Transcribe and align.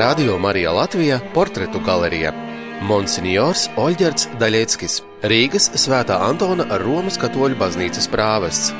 Radio 0.00 0.38
Marija 0.38 0.72
Latvija 0.72 1.20
portretu 1.34 1.80
galerija. 1.86 2.30
Monsignors 2.88 3.66
Oļģerts 3.76 4.30
Daļeckis, 4.40 4.94
Rīgas 5.28 5.66
Svētā 5.76 6.14
Antona 6.24 6.64
Romas 6.80 7.18
katoļu 7.20 7.58
baznīcas 7.60 8.06
prāvests. 8.08 8.70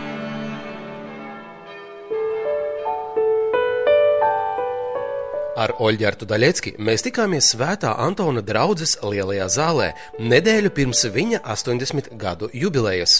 Ar 5.60 5.74
Oļģertu 5.76 6.24
Daļecki 6.30 6.72
mēs 6.80 7.04
tikāmies 7.04 7.50
Svētā 7.52 7.92
Antona 8.00 8.40
draudzes 8.40 8.96
lielajā 9.04 9.50
zālē 9.52 9.90
nedēļu 10.32 10.70
pirms 10.78 11.04
viņa 11.18 11.42
80 11.44 12.14
gadu 12.22 12.48
jubilejas. 12.54 13.18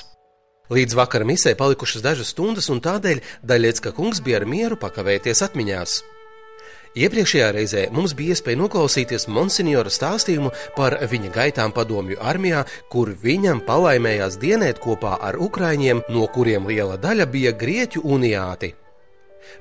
Līdz 0.73 0.97
vakara 0.97 1.29
misē 1.29 1.53
palikušas 1.53 2.07
dažas 2.09 2.33
stundas, 2.33 2.71
un 2.73 2.81
tādēļ 2.81 3.21
Daļecka 3.45 3.93
kungs 3.93 4.25
bija 4.25 4.41
ar 4.41 4.49
mieru 4.49 4.81
pakavēties 4.81 5.45
atmiņās. 5.51 5.99
Iepriekšējā 6.99 7.49
reizē 7.55 7.83
mums 7.95 8.17
bija 8.19 8.35
iespēja 8.35 8.59
noklausīties 8.59 9.29
Monsignora 9.31 9.93
stāstījumu 9.95 10.51
par 10.75 10.97
viņa 11.13 11.31
gaitām 11.37 11.71
padomju 11.71 12.19
armijā, 12.19 12.65
kur 12.91 13.13
viņam 13.23 13.63
palaimējās 13.69 14.41
dienēt 14.43 14.83
kopā 14.83 15.15
ar 15.23 15.39
ukraiņiem, 15.39 16.03
no 16.11 16.27
kuriem 16.35 16.67
liela 16.67 16.99
daļa 16.99 17.31
bija 17.31 17.55
grieķu 17.55 18.03
uniāti. 18.03 18.75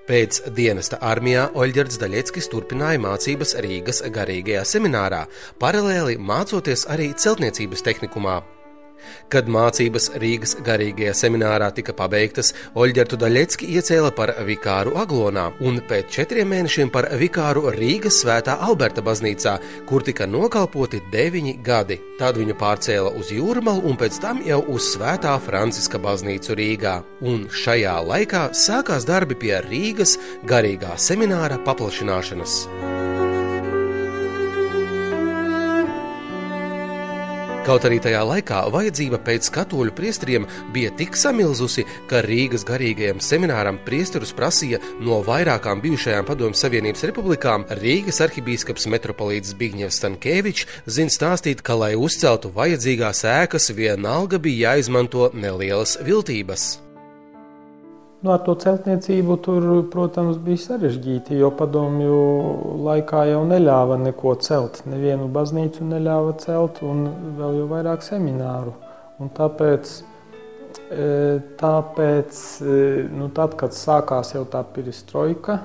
Pēc 0.10 0.42
dienesta 0.58 0.98
armijā 1.06 1.52
Oļģerts 1.54 2.02
Daļeckis 2.02 2.50
turpināja 2.50 3.00
mācības 3.06 3.56
Rīgas 3.62 4.02
garīgajā 4.09 4.66
seminārā, 4.66 5.28
paralēli 5.62 6.18
mācoties 6.18 6.90
arī 6.90 7.14
celtniecības 7.14 7.86
tehnikumā. 7.86 8.42
Kad 9.30 9.49
mācības 9.52 10.09
Rīgas 10.21 10.55
garīgajā 10.66 11.13
seminārā 11.17 11.70
tika 11.76 11.94
pabeigtas, 11.98 12.53
Oļģertu 12.80 13.20
Daļecki 13.22 13.70
iecēla 13.77 14.12
par 14.17 14.34
vikāru 14.48 14.95
Aglonā 14.99 15.49
un 15.66 15.80
pēc 15.89 16.09
četriem 16.17 16.49
mēnešiem 16.53 16.91
par 16.94 17.09
vikāru 17.20 17.70
Rīgas 17.75 18.22
svētā 18.23 18.58
Alberta 18.66 19.03
baznīcā, 19.05 19.58
kur 19.89 20.05
tika 20.05 20.27
nokalpoti 20.30 21.02
deviņi 21.14 21.56
gadi. 21.66 22.00
Tad 22.19 22.39
viņu 22.41 22.58
pārcēla 22.59 23.14
uz 23.19 23.31
Jūrmalu 23.36 23.86
un 23.89 24.00
pēc 24.00 24.19
tam 24.23 24.44
jau 24.45 24.61
uz 24.73 24.91
svētā 24.95 25.38
Franciska 25.45 26.02
baznīcu 26.02 26.58
Rīgā. 26.59 27.00
Un 27.22 27.47
šajā 27.53 27.97
laikā 28.11 28.50
sākās 28.58 29.08
darbi 29.09 29.39
pie 29.39 29.58
Rīgas 29.69 30.17
garīgā 30.50 30.97
semināra 31.00 31.61
paplašināšanas. 31.66 32.63
Kaut 37.70 37.84
arī 37.86 38.00
tajā 38.02 38.23
laikā 38.25 38.64
vajadzība 38.73 39.20
pēc 39.22 39.45
katoļu 39.53 39.92
priesteriem 39.94 40.48
bija 40.73 40.89
tik 40.98 41.14
samilzusi, 41.14 41.84
ka 42.09 42.23
Rīgas 42.25 42.66
garīgajam 42.66 43.22
semināram 43.22 43.78
priesterus 43.86 44.34
prasīja 44.34 44.80
no 45.06 45.20
vairākām 45.28 45.84
bijušajām 45.86 46.25
Padomju 46.25 46.58
Savienības 46.58 47.06
republikām. 47.12 47.67
Rīgas 47.84 48.23
arhibīskaps 48.25 48.90
metropolīts 48.90 49.53
Zbigņevs 49.53 50.02
Stankēvičs 50.02 50.67
zina 50.90 51.14
stāstīt, 51.14 51.62
ka, 51.62 51.78
lai 51.78 51.94
uzceltu 51.94 52.50
vajadzīgās 52.58 53.22
ēkas, 53.38 53.70
vienalga 53.78 54.42
bija 54.42 54.72
jāizmanto 54.73 55.30
nelielas 55.38 56.00
viltības. 56.02 56.72
Nu, 58.20 58.34
ar 58.34 58.42
to 58.44 58.52
celtniecību 58.59 59.36
tur, 59.39 59.66
protams, 59.94 60.36
bija 60.44 60.59
sarežģīti, 60.66 61.38
jo 61.39 61.53
padomju 61.56 62.16
laikā 62.84 63.22
jau 63.30 63.45
neļāva 63.48 63.95
neko 64.02 64.34
celt. 64.44 64.81
Nevienu 64.92 65.30
baznīcu 65.31 65.88
neļāva 65.88 66.34
celt, 66.44 66.81
un 66.84 67.06
vēl 67.38 67.62
jau 67.62 67.70
vairāk 67.70 68.03
semināru. 68.03 68.73
Un 69.23 69.31
tāpēc, 69.38 69.94
e, 70.92 71.08
tāpēc 71.64 72.44
e, 72.59 72.75
nu, 73.08 73.31
tad, 73.40 73.56
kad 73.62 73.78
sākās 73.78 74.34
jau 74.36 74.44
tā 74.52 74.66
perestroika, 74.67 75.62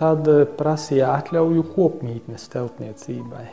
tad 0.00 0.26
prasīja 0.58 1.14
atļauju 1.20 1.68
kopmītnes 1.70 2.50
celtniecībai. 2.50 3.46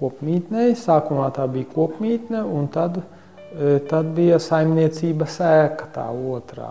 Kopmītnei, 0.00 0.72
sākumā 0.80 1.28
tā 1.36 1.44
bija 1.52 1.68
kopmītne, 1.76 2.40
un 2.40 2.72
tad 2.72 3.02
Tad 3.90 4.12
bija 4.14 4.38
saimniecība 4.38 5.26
sēka 5.26 5.88
tā 5.94 6.06
otrā. 6.10 6.70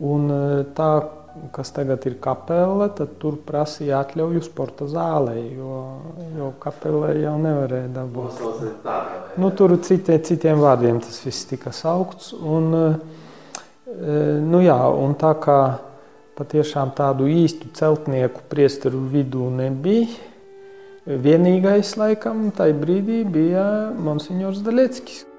Un 0.00 0.26
tā, 0.76 0.88
kas 1.54 1.72
tagad 1.72 2.04
ir 2.08 2.18
kapele, 2.22 2.90
tad 2.96 3.14
tur 3.22 3.38
prasīja 3.46 4.02
atļauju 4.04 4.42
sporta 4.44 4.86
zālē, 4.90 5.38
jo, 5.56 5.78
jo 6.36 6.50
kapelē 6.60 7.14
jau 7.22 7.36
nevarēja 7.40 7.88
dabūt. 7.94 8.42
Nu, 9.40 9.50
tur 9.56 9.76
citē, 9.80 10.18
citiem 10.24 10.60
vārdiem 10.60 11.00
tas 11.04 11.22
viss 11.24 11.48
tika 11.48 11.72
saukts. 11.72 12.34
Un, 12.36 12.68
nu 14.52 14.60
jā, 14.64 14.78
un 15.00 15.16
tā 15.20 15.32
kā 15.40 15.60
patiešām 16.40 16.92
tādu 16.96 17.28
īstu 17.28 17.72
celtnieku 17.76 18.44
priesteru 18.52 19.00
vidū 19.12 19.48
nebija, 19.52 20.12
vienīgais 21.08 21.96
laikam 22.00 22.48
tajā 22.56 22.76
brīdī 22.80 23.24
bija 23.24 23.64
Monsignors 23.96 24.60
Daļeckis. 24.64 25.29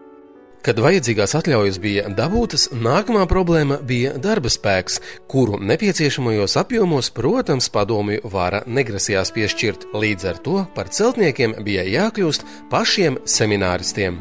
Kad 0.61 0.77
vajadzīgās 0.77 1.31
atļaujas 1.39 1.79
bija 1.81 2.03
dabūtas, 2.13 2.67
nākamā 2.69 3.23
problēma 3.25 3.79
bija 3.81 4.11
darba 4.21 4.49
spēks, 4.53 4.99
kuru 5.31 5.57
nepieciešamajos 5.57 6.53
apjomos, 6.61 7.09
protams, 7.17 7.65
padomju 7.73 8.29
vara 8.29 8.59
negrasījās 8.69 9.33
piešķirt. 9.33 9.87
Līdz 9.97 10.27
ar 10.29 10.41
to 10.45 10.59
par 10.75 10.91
celtniekiem 10.93 11.55
bija 11.65 11.87
jākļūst 11.89 12.45
pašiem 12.69 13.17
semināristiem. 13.25 14.19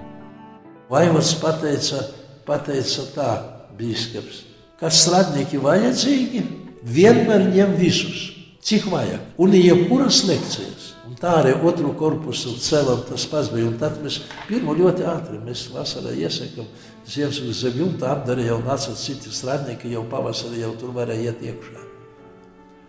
Vaivars 0.88 1.34
pateica, 1.42 2.06
pateica 2.48 3.04
tā, 3.12 3.30
bīskaps, 3.76 4.40
ka 4.80 4.88
strādnieki 4.88 5.60
vajadzīgi, 5.60 6.46
vienmēr 6.80 7.50
ņem 7.52 7.76
visus, 7.76 8.30
cik 8.64 8.88
vajag, 8.88 9.28
un 9.36 9.60
jebkuras 9.60 10.24
lekcijas. 10.24 10.89
Un 11.20 11.26
tā 11.26 11.34
arī 11.36 11.50
otru 11.68 11.90
korpusu 12.00 12.54
cēlām 12.56 13.02
tas 13.04 13.26
pats 13.28 13.50
bija. 13.52 13.68
Un 13.68 13.74
tad 13.76 13.98
mēs 14.00 14.22
pirmo 14.48 14.72
ļoti 14.72 15.04
ātri, 15.04 15.36
mēs 15.44 15.66
vasarā 15.68 16.14
iesakām 16.16 16.64
Ziemassvētku 17.04 17.56
zem 17.58 17.74
jumta 17.76 18.14
apdarīja 18.14 18.54
un 18.56 18.64
nāca 18.64 18.94
citi 18.96 19.28
strādnieki, 19.28 19.90
jau 19.92 20.06
pavasarī 20.08 20.62
jau 20.62 20.70
tur 20.80 20.94
varēja 20.96 21.28
iet 21.28 21.42
iekšā. 21.44 21.82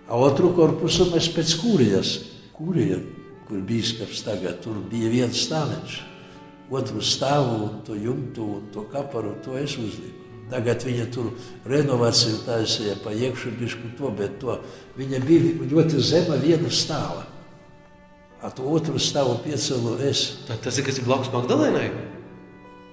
A 0.07 0.15
otru 0.15 0.53
korpusu 0.55 1.09
mēs 1.11 1.27
pēc 1.35 1.57
kūrijas, 1.59 2.13
kūrija, 2.55 3.01
kur 3.49 3.65
bīskaps 3.67 4.23
tagad, 4.23 4.61
tur 4.63 4.79
bija 4.87 5.11
viens 5.11 5.43
stāviņš. 5.49 5.99
Otru 6.71 7.03
stāvu 7.03 7.59
un 7.65 7.83
to 7.83 7.99
jumtu 7.99 8.47
un 8.47 8.71
to 8.71 8.85
kaparu, 8.95 9.35
to 9.43 9.59
es 9.59 9.75
uzliku. 9.75 10.23
Tagad 10.55 10.87
viņa 10.87 11.09
tur 11.11 11.33
renovāciju 11.67 12.45
taisīja 12.47 12.95
pa 13.03 13.11
iekšu 13.11 13.51
bišku 13.59 13.91
to, 13.99 14.15
bet 14.15 14.39
to 14.39 14.55
viņa 14.95 15.19
bija 15.27 15.67
ļoti 15.75 15.99
zema 15.99 16.39
viena 16.39 16.71
stāva. 16.71 17.27
Ar 18.41 18.53
to 18.57 18.66
otru 18.74 18.97
stāvu 18.97 19.35
piecēlu 19.44 20.00
es. 20.09 20.24
Tā, 20.47 20.56
tas 20.57 20.78
ir 20.81 20.85
kas 20.88 20.97
ir 20.97 21.06
blakus 21.06 21.29
Magdalēnai? 21.29 21.91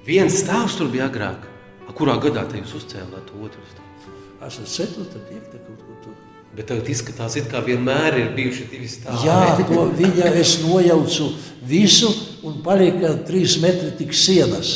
Viens 0.05 0.43
stāvs 0.43 0.77
tur 0.77 0.91
bija 0.93 1.07
agrāk. 1.09 1.47
A 1.89 1.95
kurā 1.97 2.19
gadā 2.21 2.43
te 2.51 2.61
jūs 2.61 2.75
uzcēlāt 2.83 3.31
otru 3.33 3.63
stāvu? 3.71 4.13
Es 4.45 4.59
esmu 4.61 5.07
4. 5.09 5.23
5. 5.31 5.55
kaut 5.65 5.87
kur 5.87 5.97
tur. 6.05 6.19
Bet 6.53 6.69
tagad 6.69 6.91
izskatās, 6.93 7.39
it 7.41 7.49
kā 7.49 7.63
vienmēr 7.65 8.19
ir 8.21 8.29
bijuši 8.37 8.67
divi 8.69 8.91
stāvi. 8.93 9.25
Jā, 9.25 9.57
to 9.71 9.87
viņa 9.97 10.35
es 10.37 10.59
nojaucu 10.65 11.31
visu 11.69 12.13
un 12.45 12.61
palika 12.65 13.15
trīs 13.29 13.57
metri 13.63 13.95
tik 13.97 14.13
sienas 14.17 14.75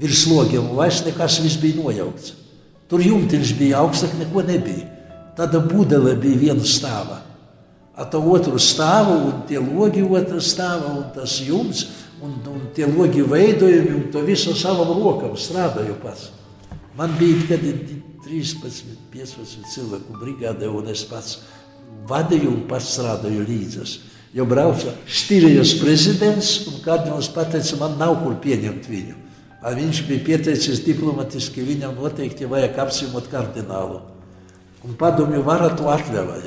virs 0.00 0.26
logiem 0.28 0.68
un 0.68 0.76
vairs 0.76 1.00
nekas 1.08 1.40
viss 1.44 1.60
bija 1.60 1.80
nojaukts. 1.80 2.36
Tur 2.90 3.00
jumtiņš 3.04 3.56
bija 3.56 3.80
augstāk, 3.80 4.12
neko 4.20 4.44
nebija. 4.44 4.86
Tāda 5.40 5.60
budele 5.64 6.16
bija 6.20 6.44
viena 6.44 6.68
stāva 6.68 7.22
ar 8.00 8.08
to 8.08 8.20
otru 8.32 8.58
stāvu, 8.60 9.16
un 9.28 9.40
tie 9.48 9.60
logi 9.60 10.02
otrā 10.02 10.40
stāva, 10.40 10.94
un 10.96 11.08
tas 11.14 11.36
jumts, 11.44 11.84
un, 12.24 12.38
un 12.48 12.68
tie 12.76 12.88
logi 12.88 13.24
veidojumi, 13.26 13.96
un 13.98 14.06
to 14.12 14.22
visu 14.24 14.54
savam 14.56 14.94
rokam 14.96 15.36
strādāju 15.36 15.98
pats. 16.00 16.30
Man 16.96 17.12
bija 17.20 17.44
kad 17.50 17.64
13, 18.24 18.94
15 19.12 19.68
cilvēku 19.74 20.16
brigādē, 20.20 20.68
un 20.68 20.88
es 20.92 21.04
pats 21.08 21.40
vadīju 22.08 22.54
un 22.54 22.62
pats 22.70 22.94
strādāju 22.96 23.44
līdzas. 23.48 23.98
Jo 24.32 24.46
brauca 24.46 24.94
Štīrijas 25.10 25.74
prezidents, 25.80 26.52
un 26.70 26.78
kardināls 26.84 27.28
pateica, 27.34 27.80
man 27.80 27.98
nav 27.98 28.20
kur 28.22 28.38
pieņemt 28.40 28.86
viņu. 28.86 29.16
A 29.60 29.74
viņš 29.76 30.04
bija 30.06 30.24
pieteicis 30.24 30.84
diplomatiski, 30.86 31.66
viņam 31.66 31.98
noteikti 31.98 32.48
vajag 32.48 32.78
apsimot 32.86 33.28
kardinālu. 33.28 34.00
Un 34.86 34.96
padomju 34.96 35.42
vara 35.44 35.68
to 35.76 35.90
atļāvā 35.92 36.38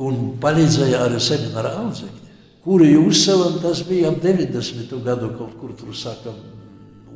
un 0.00 0.34
palīdzēja 0.40 1.04
arī 1.04 1.20
semināra 1.22 1.74
audzekļi, 1.82 2.36
kuri 2.64 2.94
uzcēlām, 3.00 3.58
tas 3.62 3.82
bija 3.88 4.12
ap 4.12 4.20
90. 4.24 4.94
gadu 5.04 5.32
kaut 5.36 5.56
kur 5.60 5.74
tur 5.76 5.96
sākam 5.96 6.36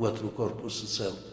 otru 0.00 0.32
korpusu 0.36 0.88
celt. 0.90 1.30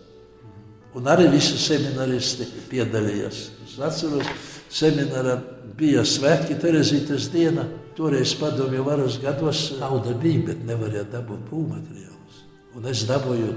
Un 0.95 1.07
arī 1.07 1.30
visi 1.31 1.56
seminaristi 1.56 2.45
piedalījās. 2.68 3.45
Es 3.63 3.77
atceros, 3.80 4.27
seminārā 4.71 5.38
bija 5.80 6.03
svētki 6.03 6.57
Terezītes 6.59 7.30
diena. 7.31 7.63
Toreiz 7.95 8.33
padomju 8.39 8.83
varas 8.83 9.18
gados 9.21 9.69
nauda 9.80 10.13
bija, 10.19 10.50
bet 10.50 10.65
nevarēja 10.68 11.06
dabūt 11.13 11.48
būvmateriālus. 11.48 12.44
Un 12.75 12.88
es 12.92 13.06
dabūju 13.07 13.53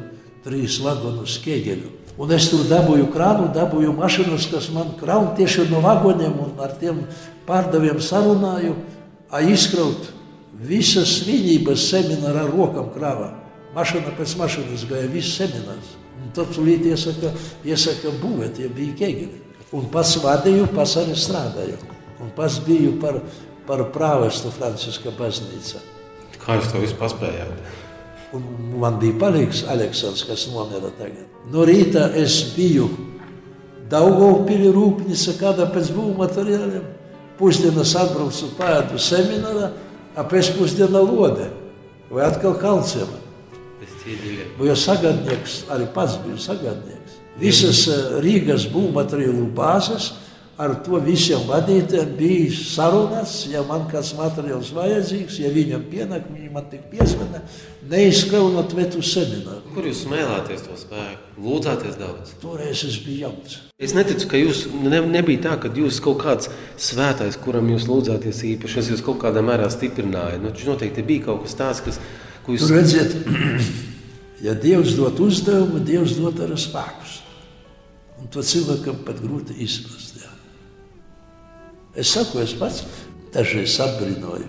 trīs 0.47 0.79
vagonus 0.85 1.41
ķēgeļu. 1.43 1.91
Un 2.15 2.31
es 2.31 2.47
tur 2.47 2.63
dabūju 2.71 3.09
krānu, 3.11 3.49
dabūju 3.55 3.95
mašīnas, 3.99 4.47
kas 4.53 4.69
man 4.75 4.93
krauna 5.01 5.33
tieši 5.35 5.67
no 5.73 5.81
vagoniem 5.83 6.37
un 6.45 6.53
ar 6.63 6.77
tiem 6.79 7.03
pārdevējiem 7.49 8.01
sarunāju. 8.01 8.75
izkraut 9.51 10.13
visas 10.55 11.19
svinības 11.19 11.89
semināra 11.91 12.45
ar 12.47 12.53
rokām 12.55 12.93
krāvā. 12.95 13.33
Mašīna 13.75 14.15
pēc 14.15 14.37
mašīnas 14.39 14.87
gāja 14.87 15.11
viss 15.11 15.35
seminārs. 15.35 15.97
Un 16.23 16.31
tad 16.37 16.53
tūlīt 16.55 16.87
iesaka, 16.87 17.33
iesaka 17.67 18.15
būvēt, 18.23 18.61
ja 18.63 18.69
bija 18.69 18.95
Kegeli. 18.95 19.43
Un 19.75 19.89
pats 19.91 20.15
vadīju, 20.23 20.69
pats 20.75 20.95
arī 21.01 21.17
strādāju. 21.19 21.81
Un 22.23 22.31
pats 22.37 22.61
biju 22.63 22.95
par, 23.03 23.19
par 23.67 23.83
prāvestu 23.91 24.55
Franciska 24.55 25.11
baznīca. 25.19 25.83
Kā 26.39 26.61
jūs 26.61 26.71
to 26.71 26.79
visu 26.79 26.95
paspējāt? 27.01 27.83
Un 28.35 28.45
man 28.81 28.99
bija 28.99 29.17
palīgs 29.21 29.63
Aleksandrs, 29.71 30.25
kas 30.27 30.49
nomira 30.51 30.91
tagad. 30.99 31.27
No 31.53 31.67
rīta 31.69 32.09
es 32.19 32.41
biju 32.57 32.89
Daugavpili 33.91 34.71
rūpnīca, 34.73 35.37
kāda 35.39 35.69
pēc 35.71 35.91
būvmateriāliem. 35.95 36.87
Pusdienas 37.39 37.93
atbraucu 37.99 38.49
pēdu 38.57 38.99
semināru, 39.03 39.69
a 40.15 40.25
pēcpusdienā 40.31 41.03
lode 41.03 41.51
vai 42.11 42.25
atkal 42.29 42.57
kalciema. 42.61 43.21
Jo 44.61 44.75
sagadnieks 44.79 45.65
arī 45.73 45.87
pats 45.95 46.19
bija 46.25 46.39
sagadnieks. 46.41 47.19
Visas 47.41 47.87
eh, 47.91 48.19
Rīgas 48.23 48.69
būvmateriālu 48.71 49.49
bāzes 49.57 50.13
ar 50.61 50.75
to 50.87 50.99
visiem 51.03 51.43
vadītājiem 51.49 52.13
bija 52.19 52.51
sarunāts, 52.55 53.35
ja 53.51 53.65
man 53.67 53.89
kāds 53.91 54.13
materiāls 54.15 54.71
vajadzīgs, 54.75 55.39
ja 55.43 55.51
viņam 55.55 55.87
pienāk, 55.91 56.29
viņi 56.31 56.51
man 56.55 56.69
tik 56.71 56.85
piesmena, 56.93 57.41
neizskaunot 57.91 58.75
vetu 58.79 59.03
semināru. 59.03 59.65
Kur 59.75 59.89
jūs 59.89 60.05
smēlāties 60.05 60.63
to 60.67 60.77
spēku? 60.79 61.35
Lūdzāties 61.45 61.99
daudz? 61.99 62.37
Toreiz 62.43 62.85
es 62.87 63.01
biju 63.03 63.25
jauns. 63.27 63.57
Es 63.83 63.97
neticu, 63.97 64.29
ka 64.31 64.39
jūs 64.39 64.65
ne, 64.71 65.03
nebija 65.17 65.43
tā, 65.49 65.57
ka 65.65 65.73
jūs 65.75 65.99
kaut 66.05 66.23
kāds 66.23 66.53
svētais, 66.79 67.39
kuram 67.43 67.73
jūs 67.75 67.89
lūdzāties 67.91 68.45
īpaši, 68.55 68.81
es 68.85 68.93
jūs 68.95 69.05
kaut 69.05 69.19
kādā 69.25 69.43
mērā 69.43 69.67
stiprināju. 69.73 70.45
Nu, 70.45 70.55
noteikti 70.71 71.07
bija 71.07 71.31
kaut 71.33 71.49
kas 71.49 71.59
tāds, 71.59 71.83
kas, 71.89 72.01
ko 72.47 72.55
jūs... 72.55 72.69
Tur 72.69 72.79
redziet, 72.79 73.19
ja 74.47 74.55
Dievs 74.55 74.95
dod 75.01 75.19
uzdevumu, 75.27 75.83
Dievs 75.83 76.15
dod 76.21 76.47
arī 76.47 76.63
spēkus. 76.63 77.19
Un 78.23 78.31
to 78.33 78.41
cilvēkam 78.47 79.03
pat 79.05 79.19
grūti 79.21 79.59
izprast. 79.67 80.04
Es 81.95 82.11
saku, 82.15 82.43
es 82.43 82.55
pats 82.59 82.83
dažreiz 83.35 83.77
apbrīnoju, 83.83 84.49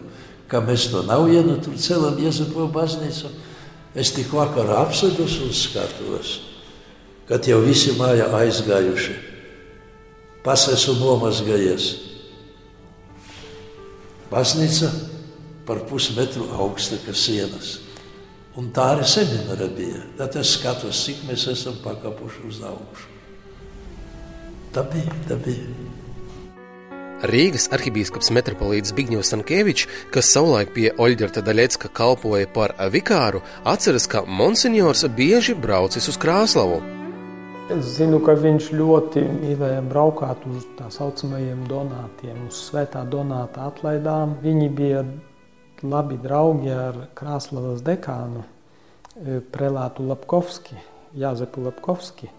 ka 0.49 0.61
mēs 0.65 0.89
to 0.93 1.03
nav 1.05 1.27
vienu 1.29 1.57
tur 1.61 1.77
celam 1.77 2.17
Jēzubu 2.21 2.67
baznīcu. 2.73 3.31
Es 3.95 4.11
tik 4.11 4.33
vakar 4.35 4.73
apsēdos 4.81 5.37
un 5.45 5.53
skatos, 5.55 6.33
kad 7.29 7.47
jau 7.47 7.61
visi 7.63 7.93
mājā 7.95 8.27
aizgājuši. 8.41 9.15
Pats 10.45 10.67
esmu 10.73 10.97
nomazgājies. 10.99 11.87
Baznīca 14.29 14.91
par 15.65 15.85
pusmetru 15.89 16.49
augsta, 16.59 16.99
kā 17.05 17.15
sienas. 17.17 17.79
Un 18.55 18.69
tā 18.75 18.91
arī 18.93 19.07
semināra 19.09 19.67
bija. 19.71 20.03
Tad 20.19 20.37
es 20.39 20.53
skatos, 20.59 21.01
cik 21.07 21.25
mēs 21.29 21.47
esam 21.51 21.79
pakapuši 21.83 22.45
uz 22.47 22.61
augšu. 22.63 23.09
Tā 24.75 24.83
bija, 24.91 25.17
tā 25.29 25.39
bija. 25.39 25.84
Rīgas 27.29 27.69
arhibīskaps 27.75 28.31
metropolīts 28.35 28.91
Zbigņevs 28.93 29.31
Stankēvičs, 29.31 29.87
kas 30.13 30.29
savulaik 30.33 30.73
pie 30.75 30.89
Oļģerta 31.01 31.43
Daļecka 31.45 31.89
kalpoja 31.95 32.49
par 32.53 32.75
vikāru, 32.93 33.41
atceras, 33.65 34.07
ka 34.11 34.23
monsignors 34.27 35.05
bieži 35.17 35.55
braucis 35.57 36.09
uz 36.11 36.19
Krāslavu. 36.21 36.81
Es 37.73 37.95
zinu, 37.95 38.19
ka 38.21 38.35
viņš 38.37 38.67
ļoti 38.77 39.23
mīlēja 39.25 39.81
braukāt 39.89 40.43
uz 40.45 40.67
tā 40.77 40.91
saucamajiem 40.93 41.63
donātiem, 41.65 42.43
uz 42.45 42.59
svētā 42.67 43.01
donāta 43.09 43.65
atlaidām. 43.71 44.35
Viņi 44.43 44.67
bija 44.77 45.01
labi 45.81 46.19
draugi 46.21 46.69
ar 46.69 47.07
Krāslavas 47.17 47.81
dekānu 47.85 48.43
eh, 48.45 49.39
Prelātu 49.51 50.05
Lapkovski, 50.05 50.77
Jāzepu 51.17 51.65
Lapkovski. 51.65 52.29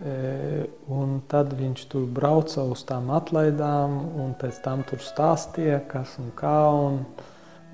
Un 0.00 1.18
tad 1.28 1.52
viņš 1.58 1.82
tur 1.92 2.06
brauca 2.08 2.64
uz 2.64 2.86
tām 2.88 3.10
atlaidām, 3.12 3.98
un 4.22 4.32
pēc 4.40 4.62
tam 4.64 4.84
tur 4.88 5.02
stāstīja, 5.04 5.82
kas 5.90 6.16
un 6.22 6.30
kā. 6.36 6.56
Un 6.72 7.02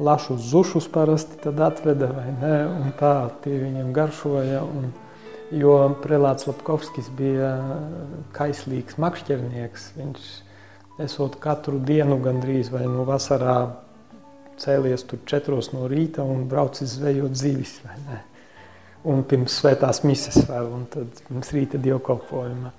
lašus 0.02 0.48
zušus 0.50 0.88
parasti 0.92 1.38
tad 1.44 1.60
atveda, 1.62 2.10
vai 2.12 2.32
ne? 2.40 2.56
Un 2.66 2.92
tā 2.98 3.14
tie 3.44 3.60
viņiem 3.62 3.94
garšoja. 3.96 4.64
Un, 4.66 4.90
jo 5.54 5.76
Prelāts 6.02 6.48
Lapkovskis 6.50 7.12
bija 7.14 7.54
kaislīgs 8.34 8.98
makšķernieks. 8.98 9.92
Viņš 10.00 10.28
esot 11.06 11.38
katru 11.40 11.78
dienu 11.78 12.18
gandrīz 12.24 12.72
vai 12.72 12.86
no 12.90 13.06
vasarā 13.06 13.58
cēlies 14.60 15.04
tur 15.06 15.20
četros 15.28 15.70
no 15.74 15.86
rīta 15.90 16.24
un 16.24 16.46
braucis 16.48 16.96
zvejot 16.96 17.36
zivis, 17.36 17.78
vai 17.84 18.00
ne? 18.06 18.22
Un 19.06 19.22
pirms 19.28 19.60
svētās 19.60 20.02
mises 20.06 20.40
vēl, 20.48 20.68
un 20.72 20.86
tad 20.90 21.22
pirms 21.28 21.52
rīta 21.54 21.80
dievkalpojuma. 21.82 22.72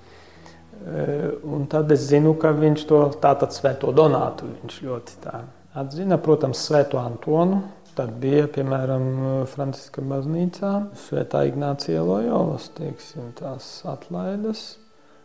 Eh, 0.78 1.30
un 1.44 1.66
tad 1.72 1.92
es 1.92 2.06
zinu, 2.12 2.36
ka 2.40 2.52
viņš 2.56 2.84
to 2.90 3.00
tātad 3.24 3.56
svēto 3.56 3.94
donātu 3.96 4.50
viņš 4.52 4.82
ļoti 4.86 5.18
tā 5.24 5.42
atzina. 5.78 6.20
Protams, 6.22 6.62
svēto 6.68 7.00
Antonu, 7.02 7.64
tad 7.98 8.14
bija, 8.22 8.46
piemēram, 8.54 9.08
Franciska 9.50 10.04
baznīcā, 10.06 10.74
svētā 11.08 11.48
Ignācija 11.50 12.04
Lojolas, 12.06 12.70
teiksim, 12.78 13.32
tās 13.40 13.70
atlaides. 13.90 14.68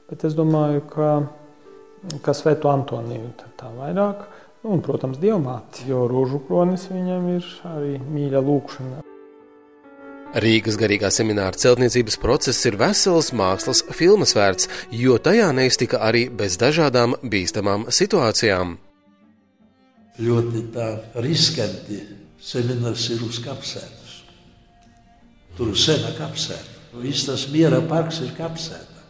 Bet 0.08 0.25
es 0.28 0.37
domāju, 0.38 0.84
ka, 0.93 1.10
ka 2.25 2.37
svēto 2.37 2.72
Antoniju 2.72 3.34
tā 3.60 3.70
vairāk, 3.76 4.25
un, 4.64 4.81
protams, 4.84 5.20
dievmāti, 5.22 5.88
jo 5.93 6.06
rožu 6.10 6.40
kronis 6.48 6.88
viņam 6.93 7.32
ir 7.37 7.55
arī 7.75 7.96
mīļa 8.00 8.44
lūkšana. 8.48 9.01
Rīgas 10.32 10.79
garīgā 10.81 11.11
semināra 11.12 11.58
celtniecības 11.61 12.17
process 12.17 12.64
ir 12.64 12.79
vesels 12.81 13.34
mākslas 13.37 13.82
filmas 13.93 14.32
vērts, 14.32 14.69
jo 14.96 15.19
tajā 15.20 15.50
neiztika 15.52 16.00
arī 16.06 16.31
bez 16.32 16.56
dažādām 16.56 17.19
bīstamām 17.20 17.90
situācijām. 17.93 18.79
Ļoti 20.25 20.62
tā 20.73 20.87
riskanti 21.20 22.00
seminārs 22.40 23.11
ir 23.12 23.20
uz 23.26 23.43
kapsētas. 23.44 24.14
Tur 25.58 25.75
ir 25.75 25.76
sena 25.76 26.14
kapsēta. 26.17 26.81
Viss 27.02 27.29
tas 27.29 27.44
miera 27.52 27.82
parks 27.84 28.23
ir 28.25 28.32
kapsēta. 28.37 29.05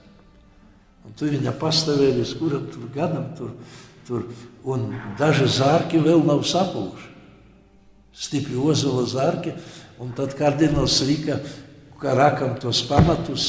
Un 1.07 1.15
tu 1.19 1.31
viņa 1.31 1.55
pastāvēlis, 1.59 2.35
kuram 2.39 2.67
tur 2.71 2.91
gadam 2.95 3.31
tur, 3.39 3.55
tur, 4.07 4.27
un 4.67 4.91
daži 5.19 5.47
zārki 5.51 6.03
vēl 6.03 6.27
nav 6.27 6.43
sapūši. 6.47 7.12
Stipri 8.12 8.59
ozola 8.61 9.07
zārki, 9.09 9.54
Un 10.02 10.11
tad 10.19 10.35
kardināls 10.35 10.99
Rīka, 11.07 11.37
kā 12.00 12.16
rakam 12.19 12.57
tos 12.61 12.81
pamatus, 12.88 13.49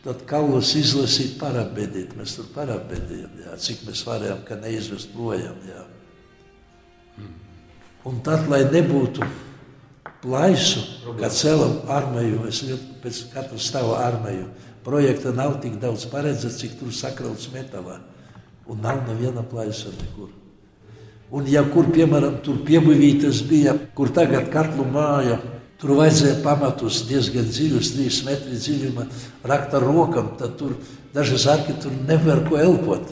tad 0.00 0.24
kaulos 0.28 0.72
izlasīt 0.78 1.36
parabēdīt. 1.40 2.14
Mēs 2.16 2.38
tur 2.38 2.48
parabēdījām, 2.54 3.34
jā, 3.44 3.56
cik 3.60 3.84
mēs 3.88 4.00
varējām, 4.08 4.40
ka 4.48 4.56
neizvest 4.62 5.12
projām. 5.12 5.58
Jā. 5.68 5.84
Un 8.08 8.22
tad, 8.24 8.48
lai 8.50 8.64
nebūtu 8.72 9.26
plaisu, 10.24 10.80
kā 11.20 11.28
celam 11.34 11.82
armiju, 11.92 12.46
es 12.48 12.64
pēc 13.04 13.24
katra 13.34 13.60
stāva 13.60 14.00
armiju, 14.08 14.48
projekta 14.86 15.34
nav 15.36 15.60
tik 15.62 15.76
daudz 15.82 16.08
paredzēts, 16.10 16.62
cik 16.62 16.78
tur 16.80 16.94
sakrauts 16.96 17.52
metālā. 17.52 18.00
Un 18.70 18.80
nav 18.80 19.04
neviena 19.10 19.44
plaisa 19.44 19.92
nekur. 19.98 20.32
Un 21.32 21.46
ja 21.48 21.62
kur, 21.64 21.88
piemēram, 21.94 22.42
tur 22.44 22.58
piebuvītas 22.66 23.40
bija, 23.48 23.72
kur 23.96 24.12
tagad 24.12 24.50
katlu 24.52 24.84
māja, 24.92 25.38
Tur 25.82 25.96
vajadzēja 25.98 26.36
pamatus 26.44 27.00
diezgan 27.08 27.48
dziļus, 27.50 27.88
trīs 27.96 28.20
metri 28.22 28.54
dziļuma, 28.54 29.02
rakt 29.50 29.72
ar 29.74 29.82
rokam, 29.82 30.28
tad 30.38 30.54
tur 30.60 30.76
daži 31.10 31.40
zārki 31.42 31.74
tur 31.82 31.96
nevar 32.06 32.44
ko 32.46 32.60
elpot. 32.60 33.08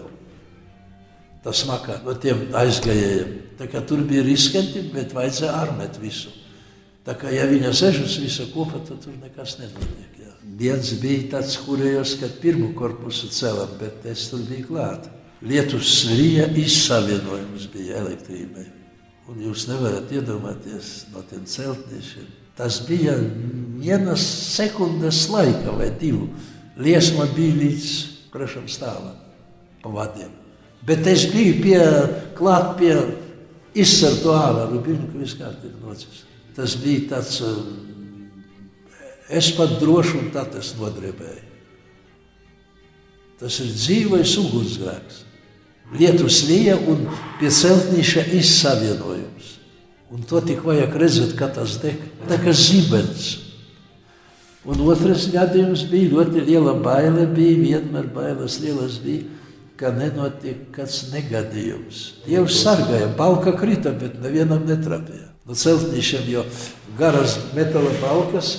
Tas 1.42 1.64
makā 1.66 1.96
no 2.04 2.14
tiem 2.14 2.44
aizgājējiem. 2.54 3.32
Tā 3.58 3.66
kā 3.72 3.82
tur 3.82 4.04
bija 4.06 4.22
riskanti, 4.22 4.84
bet 4.94 5.16
vajadzēja 5.16 5.56
armēt 5.64 5.98
visu. 5.98 6.30
Tā 7.02 7.16
kā 7.18 7.32
ja 7.34 7.48
viņa 7.50 7.74
sežas 7.74 8.14
visa 8.22 8.46
kopā, 8.52 8.78
tad 8.86 9.02
tur 9.02 9.18
nekas 9.18 9.56
nenotiek. 9.58 10.20
Jā. 10.22 10.36
Viens 10.62 10.92
bija 11.02 11.26
tāds, 11.34 11.58
kurējos, 11.64 12.20
kad 12.22 12.38
pirmo 12.38 12.70
korpusu 12.78 13.32
celam, 13.34 13.74
bet 13.82 14.06
es 14.06 14.28
tur 14.30 14.46
biju 14.46 14.68
klāt. 14.70 15.10
Lietus 15.40 16.02
rīja 16.12 16.50
izsavienojums 16.61 17.70
bija 17.73 18.02
elektrībai. 18.02 18.66
Un 19.30 19.40
jūs 19.47 19.68
nevarat 19.70 20.11
iedomāties 20.12 21.06
no 21.14 21.23
tiem 21.30 21.47
celtniešiem 21.49 22.28
Tas 22.61 22.82
bija 22.88 23.14
vienas 23.78 24.20
sekundes 24.54 25.28
laika 25.32 25.70
vai 25.70 25.90
divu. 26.00 26.26
Liesma 26.76 27.25
bija 27.32 27.54
līdz 27.56 27.87
trešam 28.35 28.66
stāvam 28.68 29.16
pa 29.80 29.88
vadiem. 29.88 30.28
Bet 30.85 31.06
es 31.09 31.25
biju 31.32 31.54
pie, 31.62 31.80
klāt 32.37 32.75
pie 32.76 32.92
izsartu 33.80 34.35
ārā, 34.37 34.66
rubinu, 34.68 35.09
ka 35.09 35.23
viss 35.23 35.38
kārtīgi 35.40 35.80
nocis. 35.80 36.20
Tas 36.56 36.76
bija 36.82 37.14
tāds, 37.14 37.40
es 39.40 39.50
pat 39.56 39.78
droši 39.80 40.18
un 40.20 40.28
tad 40.37 40.61
es 40.61 40.75
nodrebēju. 40.76 41.49
Tas 43.40 43.56
ir 43.64 43.73
dzīvais 43.73 44.37
ugunsgrēks. 44.44 45.25
Lietus 45.90 46.44
lija 46.47 46.76
un 46.88 47.06
pie 47.40 47.50
celtnīša 47.50 48.28
izsavienojums. 48.38 49.56
Un 50.11 50.23
to 50.26 50.42
tik 50.42 50.62
vajag 50.66 50.94
redzēt, 50.99 51.37
kā 51.38 51.50
tas 51.54 51.78
deg. 51.82 51.99
Tā 52.30 52.38
kā 52.42 52.54
zibens. 52.54 53.30
Un 54.68 54.82
otrs 54.85 55.28
gadījums 55.32 55.87
bija 55.90 56.11
ļoti 56.14 56.44
liela 56.47 56.75
baile. 56.78 57.26
Bija 57.30 57.59
vienmēr 57.59 58.11
bailes 58.14 58.59
lielas 58.62 58.99
bija, 59.02 59.25
ka 59.80 59.92
nenotiek 59.97 60.66
kāds 60.75 61.09
negadījums. 61.14 62.02
Dievs 62.26 62.61
sargāja, 62.61 63.09
balka 63.16 63.54
krita, 63.56 63.94
bet 63.97 64.18
nevienam 64.23 64.66
netrapīja. 64.68 65.30
No 65.49 65.56
celtniešiem 65.56 66.28
jau 66.30 66.44
garas 66.99 67.38
metāla 67.56 67.90
balkas, 68.02 68.52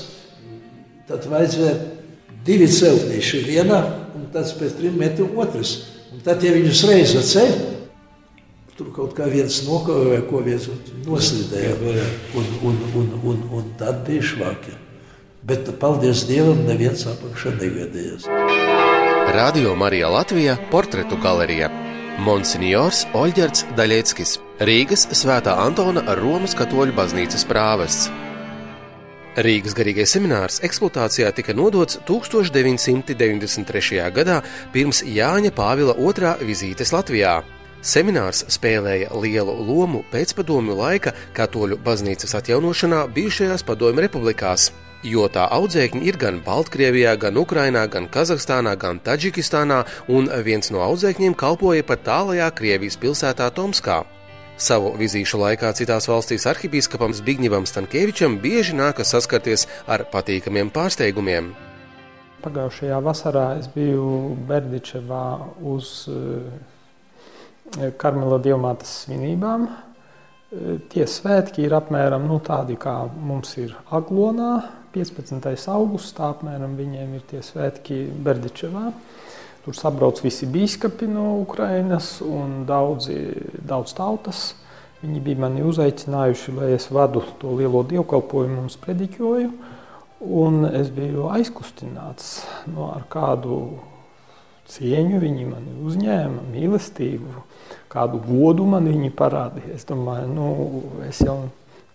tad 1.08 1.28
vajadzēja 1.30 1.76
divi 2.48 2.68
celtnieši 2.68 3.44
vienā, 3.46 3.82
un 4.18 4.26
tas 4.34 4.56
pēc 4.58 4.80
trim 4.80 4.98
metriem 5.00 5.38
otrs. 5.40 5.78
Un 6.12 6.20
tad, 6.26 6.42
ja 6.44 6.52
viņus 6.52 6.82
reizi 6.90 7.22
ceļ, 7.24 7.52
tur 8.76 8.90
kaut 8.92 9.14
kā 9.16 9.30
viens 9.32 9.62
nokavēja, 9.64 10.26
ko 10.28 10.42
viens 10.44 10.66
noslīdēja, 11.06 11.76
un, 12.36 12.50
un, 12.68 12.82
un, 13.00 13.14
un, 13.32 13.44
un 13.60 13.70
tad 13.80 14.02
bija 14.08 14.26
švaki. 14.34 14.76
Bet, 15.48 15.72
paldies 15.82 16.26
Dievam, 16.30 16.66
neviens 16.68 17.06
apakšā 17.10 17.56
negadījās. 17.62 18.28
Radio 19.32 19.72
Marija 19.80 20.10
Latvija 20.12 20.58
portretu 20.74 21.16
galerija 21.24 21.72
Monsignors 22.22 23.06
Oļģerts 23.16 23.70
Daļieckis, 23.78 24.36
Rīgas 24.68 25.08
Svētā 25.16 25.56
Antona 25.64 26.04
Romas 26.20 26.54
katoļu 26.60 26.94
baznīcas 26.98 27.48
prāvests. 27.48 28.12
Rīgas 29.40 29.72
garīgais 29.72 30.12
seminārs 30.12 30.58
eksploatācijā 30.68 31.30
tika 31.32 31.54
nodots 31.56 31.96
1993. 32.04 34.12
gadā 34.12 34.42
pirms 34.74 35.00
Jāņa 35.08 35.54
Pāvila 35.56 35.96
II 35.96 36.44
vizītes 36.50 36.92
Latvijā. 36.92 37.40
Seminārs 37.82 38.44
spēlēja 38.52 39.08
lielu 39.16 39.56
lomu 39.56 40.04
pēcpadomju 40.12 40.76
laika 40.76 41.14
katoļu 41.34 41.80
baznīcas 41.80 42.36
atjaunošanā 42.42 43.08
bijušajās 43.16 43.64
padomju 43.64 44.02
republikās 44.04 44.74
jo 45.04 45.28
tā 45.32 45.48
audzēkņi 45.50 46.04
ir 46.06 46.18
gan 46.22 46.42
Baltkrievijā, 46.46 47.16
gan 47.18 47.40
Ukrainā, 47.40 47.88
gan 47.90 48.06
Kazahstānā, 48.12 48.76
gan 48.78 49.00
Taģikistānā, 49.02 49.80
un 50.14 50.30
viens 50.46 50.70
no 50.76 50.84
audzēkņiem 50.86 51.34
kalpoja 51.40 51.88
pat 51.88 52.04
tālajā 52.06 52.52
Krievijas 52.58 53.00
pilsētā 53.02 53.48
Tomskā. 53.56 54.04
Savu 54.62 54.92
vizīšu 54.94 55.40
laikā 55.42 55.72
citās 55.74 56.06
valstīs 56.06 56.44
arhibīskapam 56.46 57.16
Zbigņevam 57.18 57.64
Stankievičam 57.66 58.36
bieži 58.44 58.76
nākas 58.78 59.10
saskarties 59.16 59.64
ar 59.90 60.04
patīkamiem 60.12 60.70
pārsteigumiem. 60.76 61.48
Pagājušajā 62.44 63.00
vasarā 63.02 63.46
es 63.58 63.70
biju 63.74 64.36
Berdičevā 64.50 65.24
uz 65.72 65.90
eh, 66.14 67.90
Karmela 67.98 68.38
dievmātes 68.46 68.92
svinībām. 69.08 69.66
Eh, 69.66 70.78
tie 70.94 71.10
svētki 71.10 71.66
ir 71.66 71.74
apmēram 71.80 72.30
nu, 72.30 72.38
tādi, 72.46 72.78
kā 72.78 73.00
mums 73.18 73.58
ir 73.58 73.74
Aglonā, 73.90 74.54
15. 74.94 75.50
augustā 75.74 76.30
apmēram 76.36 76.78
viņiem 76.78 77.18
ir 77.18 77.26
tie 77.34 77.42
svētki 77.46 78.04
Berdičevā. 78.14 78.92
Tur 79.62 79.78
sabrauc 79.78 80.24
visi 80.24 80.48
biskupi 80.50 81.06
no 81.06 81.36
Ukrainas 81.44 82.16
un 82.26 82.64
daudzi, 82.66 83.18
daudz 83.62 83.94
tautas. 83.94 84.56
Viņi 85.02 85.22
bija 85.22 85.42
mani 85.44 85.62
uzaicinājuši, 85.66 86.54
lai 86.58 86.72
es 86.76 86.88
vadu 86.94 87.22
to 87.42 87.54
lielo 87.58 87.84
dievkalpojumu 87.86 88.64
un 88.66 88.74
sprediķoju. 88.74 89.52
Un 90.22 90.66
es 90.70 90.92
biju 90.94 91.28
aizkustināts, 91.34 92.44
no 92.70 92.92
ar 92.94 93.08
kādu 93.10 93.62
cieņu 94.70 95.22
viņi 95.22 95.48
mani 95.50 95.74
uzņēma, 95.86 96.46
mīlestību, 96.54 97.42
kādu 97.92 98.22
godu 98.26 98.68
man 98.70 98.90
viņi 98.90 99.10
parādīja. 99.18 99.76
Es 99.78 99.88
domāju, 99.90 100.30
nu, 100.30 100.48
es 101.08 101.22
jau 101.26 101.38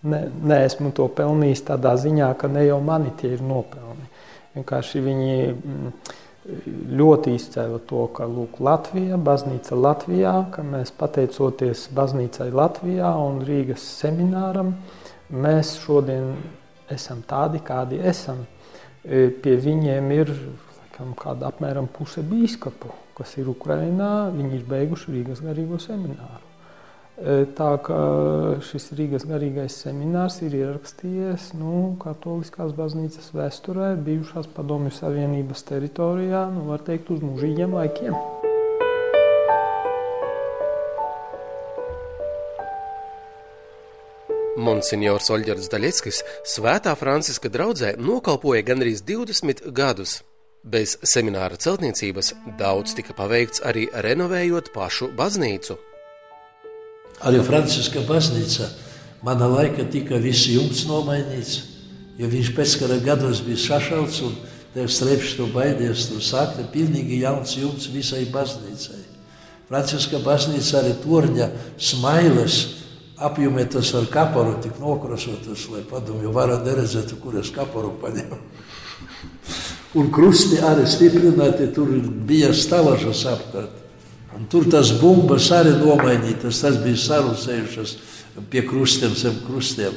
ne, 0.03 0.25
neesmu 0.51 0.91
to 0.95 1.07
pelnījis 1.07 1.65
tādā 1.67 1.95
ziņā, 1.99 2.33
ka 2.39 2.51
ne 2.51 2.67
jau 2.67 2.79
mani 2.83 3.15
tie 3.19 3.33
ir 3.37 3.43
nopelni. 3.43 4.07
Vienkārši 4.57 5.03
viņi 5.05 5.35
mm, 5.47 5.93
ļoti 6.47 7.33
izcēla 7.35 7.79
to, 7.89 8.05
ka 8.15 8.27
lūk, 8.29 8.61
Latvija, 8.63 9.17
baznīca 9.19 9.75
Latvijā, 9.75 10.35
ka 10.53 10.63
mēs 10.63 10.93
pateicoties 10.95 11.87
baznīcai 11.95 12.49
Latvijā 12.55 13.11
un 13.19 13.41
Rīgas 13.47 13.83
semināram, 13.99 14.73
mēs 15.31 15.75
šodien 15.83 16.35
esam 16.93 17.23
tādi, 17.27 17.59
kādi 17.63 17.99
esam. 17.99 18.45
E, 19.03 19.27
pie 19.43 19.57
viņiem 19.59 20.11
ir 20.15 20.31
laikam, 20.31 21.13
kāda 21.19 21.51
apmēram 21.51 21.91
puse 21.91 22.23
bīskapu, 22.23 22.93
kas 23.17 23.37
ir 23.37 23.51
Ukrainā, 23.51 24.29
viņi 24.33 24.61
ir 24.61 24.67
beiguši 24.69 25.17
Rīgas 25.17 25.43
garīgo 25.43 25.79
semināru. 25.83 26.46
Tā 27.17 27.69
kā 27.81 27.99
šis 28.61 28.91
Rīgas 28.93 29.23
garīgais 29.25 29.73
seminārs 29.81 30.35
ir 30.45 30.53
ierakstījies 30.53 31.47
nu, 31.57 31.95
Katoliskās 31.97 32.75
baznīcas 32.77 33.31
vēsturē, 33.33 33.95
bijušās 34.05 34.45
Padomju 34.53 34.93
Savienības 34.93 35.65
teritorijā, 35.65 36.43
nu, 36.53 36.67
var 36.69 36.85
teikt, 36.85 37.09
uz 37.15 37.25
mūžīgiem 37.25 37.73
laikiem. 37.73 38.13
Monsignors 44.61 45.33
Oļģerts 45.33 45.73
Daļeckis 45.73 46.21
Svētā 46.53 46.93
Franciska 47.01 47.49
draudzē 47.49 47.95
nokalpoja 47.97 48.61
gandrīz 48.69 49.01
20 49.01 49.65
gadus. 49.73 50.19
Bez 50.61 50.99
semināra 51.01 51.57
celtniecības 51.57 52.35
daudz 52.61 52.93
tika 52.97 53.17
paveikts 53.17 53.65
arī 53.65 53.89
renovējot 54.05 54.73
pašu 54.77 55.09
baznīcu. 55.17 55.81
Arī 57.25 57.41
Franciska 57.41 58.03
baznīca 58.05 58.69
mana 59.25 59.47
laika 59.49 59.87
tika 59.89 60.19
visi 60.21 60.53
jumts 60.53 60.83
nomainīts, 60.85 61.61
jo 62.17 62.29
viņš 62.29 62.53
pēckara 62.57 62.99
gados 63.03 63.41
bija 63.45 63.57
sašauts 63.63 64.21
un 64.27 64.35
tev 64.75 64.89
strēpš 64.93 65.37
to 65.39 65.47
baidies, 65.53 66.05
tur 66.11 66.21
sākta 66.21 66.65
pilnīgi 66.73 67.23
jauns 67.23 67.55
jumts 67.57 67.89
visai 67.89 68.25
baznīcai. 68.29 69.01
Franciska 69.67 70.21
baznīca 70.23 70.83
arī 70.83 70.93
torņa 71.01 71.49
smailes 71.81 72.59
apjumētas 73.17 73.95
ar 73.97 74.05
kaparu, 74.13 74.59
tik 74.61 74.77
nokrosotas, 74.79 75.65
lai 75.73 75.81
padomju 75.89 76.31
vara 76.31 76.59
neredzētu, 76.61 77.17
kur 77.23 77.39
es 77.41 77.49
kaparu 77.53 77.95
paņēmu. 78.03 78.37
Un 79.97 80.11
krusti 80.13 80.61
arī 80.61 80.85
stiprināti, 80.85 81.71
tur 81.73 81.89
bija 82.29 82.53
stavažas 82.53 83.25
apkārt. 83.31 83.86
Un 84.35 84.45
tur 84.51 84.67
tas 84.69 84.91
bumbas 84.99 85.47
arī 85.55 85.77
nomainītas, 85.79 86.59
tas 86.61 86.77
bija 86.83 86.99
sarusējušas 86.99 87.95
pie 88.51 88.63
krustiem, 88.67 89.15
zem 89.15 89.39
krustiem. 89.47 89.95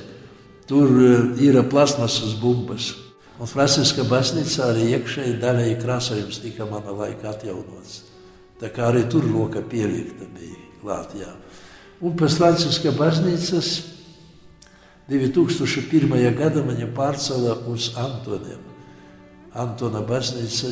Tur 0.71 0.93
eh, 1.03 1.43
ir 1.43 1.59
plasmasas 1.71 2.37
bumbas. 2.41 2.93
Un 3.41 3.49
Franciska 3.49 4.05
baznīca 4.05 4.69
arī 4.69 4.91
iekšēji 4.95 5.39
daļai 5.41 5.71
krāsojums 5.81 6.43
tika 6.43 6.67
mana 6.69 6.93
laika 6.93 7.33
atjaunots. 7.33 8.03
Tā 8.61 8.69
kā 8.69 8.91
arī 8.91 9.07
tur 9.09 9.25
roka 9.25 9.63
pielikta 9.65 10.29
bija 10.29 10.59
klāt, 10.83 11.15
jā. 11.17 11.31
Un 12.05 12.13
pēc 12.21 12.37
Franciska 12.37 12.93
baznīcas 12.97 13.71
2001. 15.09 16.13
gada 16.37 16.63
mani 16.65 16.87
pārcēla 16.97 17.57
uz 17.73 17.91
Antoniem. 17.99 18.61
Antona 19.57 20.05
baznīca 20.07 20.71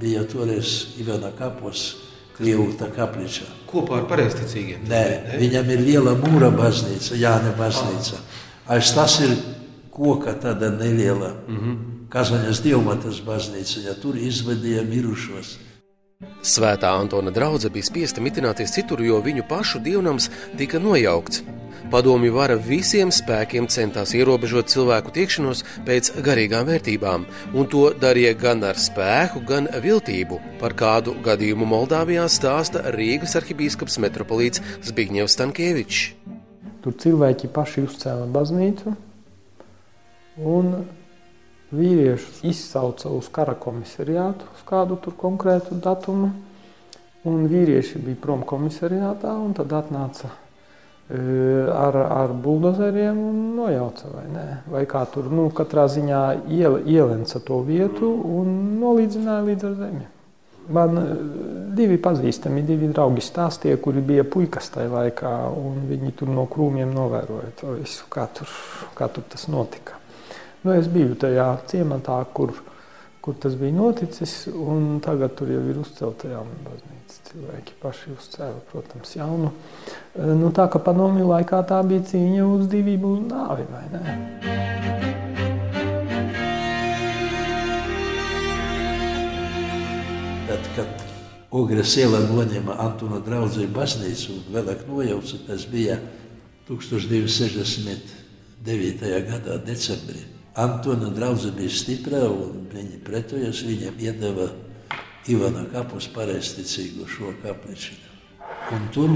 bija 0.00 0.24
toreiz 0.26 0.96
Ivana 0.98 1.30
kapos, 1.36 1.92
Krievijas 2.40 2.92
kapličā. 2.96 3.46
Kopā 3.70 4.00
ar 4.00 4.08
pareizticīgiem? 4.10 4.88
Nē, 4.88 5.04
ne? 5.26 5.38
viņam 5.40 5.70
ir 5.76 5.84
liela 5.84 6.16
mūra 6.18 6.50
baznīca, 6.54 7.18
Jāne 7.20 7.52
baznīca. 7.58 8.18
Aiz 8.70 8.92
tas 8.96 9.20
ir 9.20 9.36
koka 9.92 10.34
tāda 10.40 10.70
neliela 10.72 11.34
mm 11.46 11.56
-hmm. 11.56 11.78
Kazaņas 12.10 12.62
dievmatas 12.62 13.20
baznīca, 13.22 13.84
ja 13.84 13.94
tur 13.94 14.16
izvedīja 14.16 14.82
mirušos. 14.82 15.58
Svētā 16.42 16.90
Antona 17.00 17.30
draudzene 17.30 17.72
bija 17.72 17.84
spiesta 17.84 18.20
mitināties 18.20 18.72
citur, 18.74 19.00
jo 19.00 19.20
viņu 19.20 19.44
pašu 19.48 19.78
dievnams 19.78 20.30
tika 20.58 20.78
nojaukts. 20.78 21.42
Padomju 21.90 22.30
vara 22.36 22.54
visiem 22.54 23.10
spēkiem 23.10 23.64
centās 23.66 24.12
ierobežot 24.14 24.68
cilvēku 24.70 25.10
tiekšanos 25.16 25.64
pēc 25.88 26.10
garīgām 26.22 26.68
vērtībām, 26.68 27.24
un 27.50 27.64
to 27.72 27.88
darīja 27.98 28.36
gan 28.38 28.60
ar 28.68 28.78
spēku, 28.78 29.40
gan 29.48 29.66
viltību. 29.82 30.38
Par 30.60 30.76
kādu 30.78 31.16
gadījumu 31.24 31.66
Moldāvijā 31.66 32.28
stāsta 32.30 32.84
Rīgas 32.94 33.34
arhibīskaps 33.40 33.98
metropolīts 34.04 34.62
Zbigņevs 34.86 35.34
Stankievičs. 35.34 36.04
Tur 36.84 36.94
cilvēki 37.02 37.50
paši 37.50 37.82
uzcēla 37.88 38.28
baznīcu, 38.36 38.92
un 40.52 40.70
vīriešus 41.74 42.44
izsauca 42.52 43.10
uz 43.16 43.32
kara 43.34 43.56
komisariātu 43.58 44.46
uz 44.54 44.62
kādu 44.68 45.00
konkrētu 45.10 45.80
datumu. 45.82 46.30
Un 47.26 47.50
vīrieši 47.50 47.98
bija 48.00 48.16
prom 48.22 48.46
komisariātā, 48.48 49.34
un 49.42 49.52
tad 49.58 49.74
atnāca 49.76 50.30
ar, 51.10 51.96
ar 51.96 52.32
buldozeriem 52.32 53.18
un 53.18 53.38
nojauca 53.56 54.12
vai 54.12 54.26
nē. 54.30 54.46
Vai 54.70 54.84
kā 54.90 55.02
tur, 55.10 55.26
nu, 55.32 55.48
katrā 55.54 55.88
ziņā 55.90 56.22
iel, 56.54 56.78
ielenca 56.86 57.42
to 57.42 57.60
vietu 57.66 58.10
un 58.38 58.78
nolīdzināja 58.78 59.46
līdz 59.48 59.68
ar 59.70 59.76
zemi. 59.80 60.06
Man 60.70 61.00
divi 61.74 61.96
pazīstami, 61.98 62.62
divi 62.62 62.92
draugi 62.94 63.24
stāstīja, 63.26 63.80
kuri 63.82 64.04
bija 64.06 64.22
puikas 64.28 64.70
tajā 64.70 64.92
laikā, 64.92 65.32
un 65.58 65.82
viņi 65.88 66.14
tur 66.20 66.30
no 66.30 66.46
krūmiem 66.50 66.92
novēroja 66.94 67.50
to 67.58 67.74
visu, 67.80 68.06
kā 68.12 68.28
tur, 68.30 68.52
kā 68.94 69.10
tur 69.10 69.26
tas 69.32 69.48
notika. 69.50 69.98
Nu, 70.62 70.76
es 70.76 70.86
biju 70.92 71.18
tajā 71.18 71.48
ciematā, 71.72 72.20
kur, 72.36 72.54
kur 73.24 73.34
tas 73.42 73.58
bija 73.58 73.74
noticis, 73.74 74.44
un 74.52 75.00
tagad 75.02 75.34
tur 75.40 75.50
jau 75.50 75.66
ir 75.72 75.82
uzcelta 75.82 76.30
jauna 76.30 76.62
baznīca. 76.68 76.99
Cilvēki 77.30 77.76
paši 77.78 78.08
uzcēla, 78.10 78.58
protams, 78.72 79.12
jaunu. 79.14 79.52
Eh, 80.18 80.34
nu, 80.34 80.50
tā 80.50 80.66
kā 80.66 80.82
padomju 80.82 81.22
laikā 81.28 81.62
tā 81.68 81.78
bija 81.86 82.02
cīņa 82.08 82.42
uz 82.42 82.66
dzīvību 82.72 83.06
un 83.06 83.28
nāvi, 83.30 83.62
vai 83.70 83.86
ne? 83.92 84.00
Tad, 90.48 90.62
kad 90.74 90.90
Ogres 91.54 91.94
iela 92.02 92.18
noņēma 92.24 92.74
Antona 92.82 93.22
draugu 93.22 93.62
baznīcu 93.76 94.34
un 94.34 94.42
vēlāk 94.56 94.80
nojauca, 94.88 95.36
tas 95.46 95.62
bija 95.70 96.02
1269. 96.66 99.06
gadā, 99.28 99.54
decembrī. 99.68 100.20
Antona 100.58 101.08
drauga 101.14 101.50
bija 101.54 101.70
stipra 101.70 102.26
un 102.26 102.66
viņi 102.74 102.98
pretojas, 103.06 103.62
viņam 103.70 103.94
iedeva 104.02 104.50
Ivana 105.28 105.64
kapus 105.72 106.08
pareizticīgu 106.14 107.08
šo 107.08 107.32
kapličiņu. 107.42 108.08
Un 108.72 108.80
tur 108.94 109.10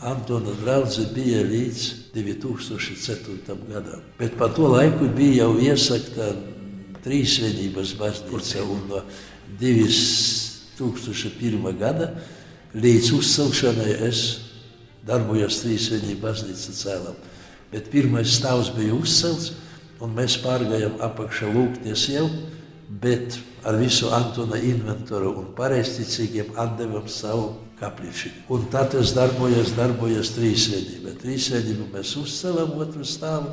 Antona 0.00 0.52
drauga 0.62 1.04
bija 1.14 1.42
līdz 1.44 1.92
2004. 2.14 3.56
gadam. 3.68 4.00
Bet 4.18 4.38
pa 4.38 4.48
to 4.48 4.68
laiku 4.72 5.08
bija 5.16 5.44
jau 5.44 5.60
iesakta 5.60 6.34
trīsvienības 7.04 7.94
baznīca 7.98 8.62
un 8.64 8.80
no 8.88 9.02
2001. 9.60 11.78
gada 11.78 12.14
līdz 12.74 13.12
uzcelšanai 13.18 13.92
es 14.08 14.38
darbojos 15.06 15.60
trīsvienību 15.64 16.20
baznīca 16.22 16.72
cēlam. 16.76 17.16
Bet 17.72 17.90
pirmais 17.92 18.36
stāvs 18.38 18.68
bija 18.76 18.94
uzcelts 18.96 19.52
un 20.00 20.14
mēs 20.16 20.38
pārgājām 20.40 20.94
apakšā 21.04 21.46
lūgties 21.52 22.08
jau, 22.14 22.28
bet 22.90 23.38
ar 23.64 23.76
visu 23.78 24.10
Antona 24.14 24.58
inventoru 24.58 25.38
un 25.38 25.46
pareizticīgiem 25.56 26.46
atdevam 26.58 27.08
savu 27.08 27.54
kapliči. 27.80 28.30
Un 28.48 28.64
tad 28.72 28.94
es 28.98 29.14
darbojos, 29.16 29.72
darbojos 29.76 30.30
trīsvienībā. 30.36 31.10
Trīsvienību 31.20 31.84
mēs 31.94 32.16
uzcelam 32.20 32.70
otru 32.80 33.04
stāvu 33.06 33.48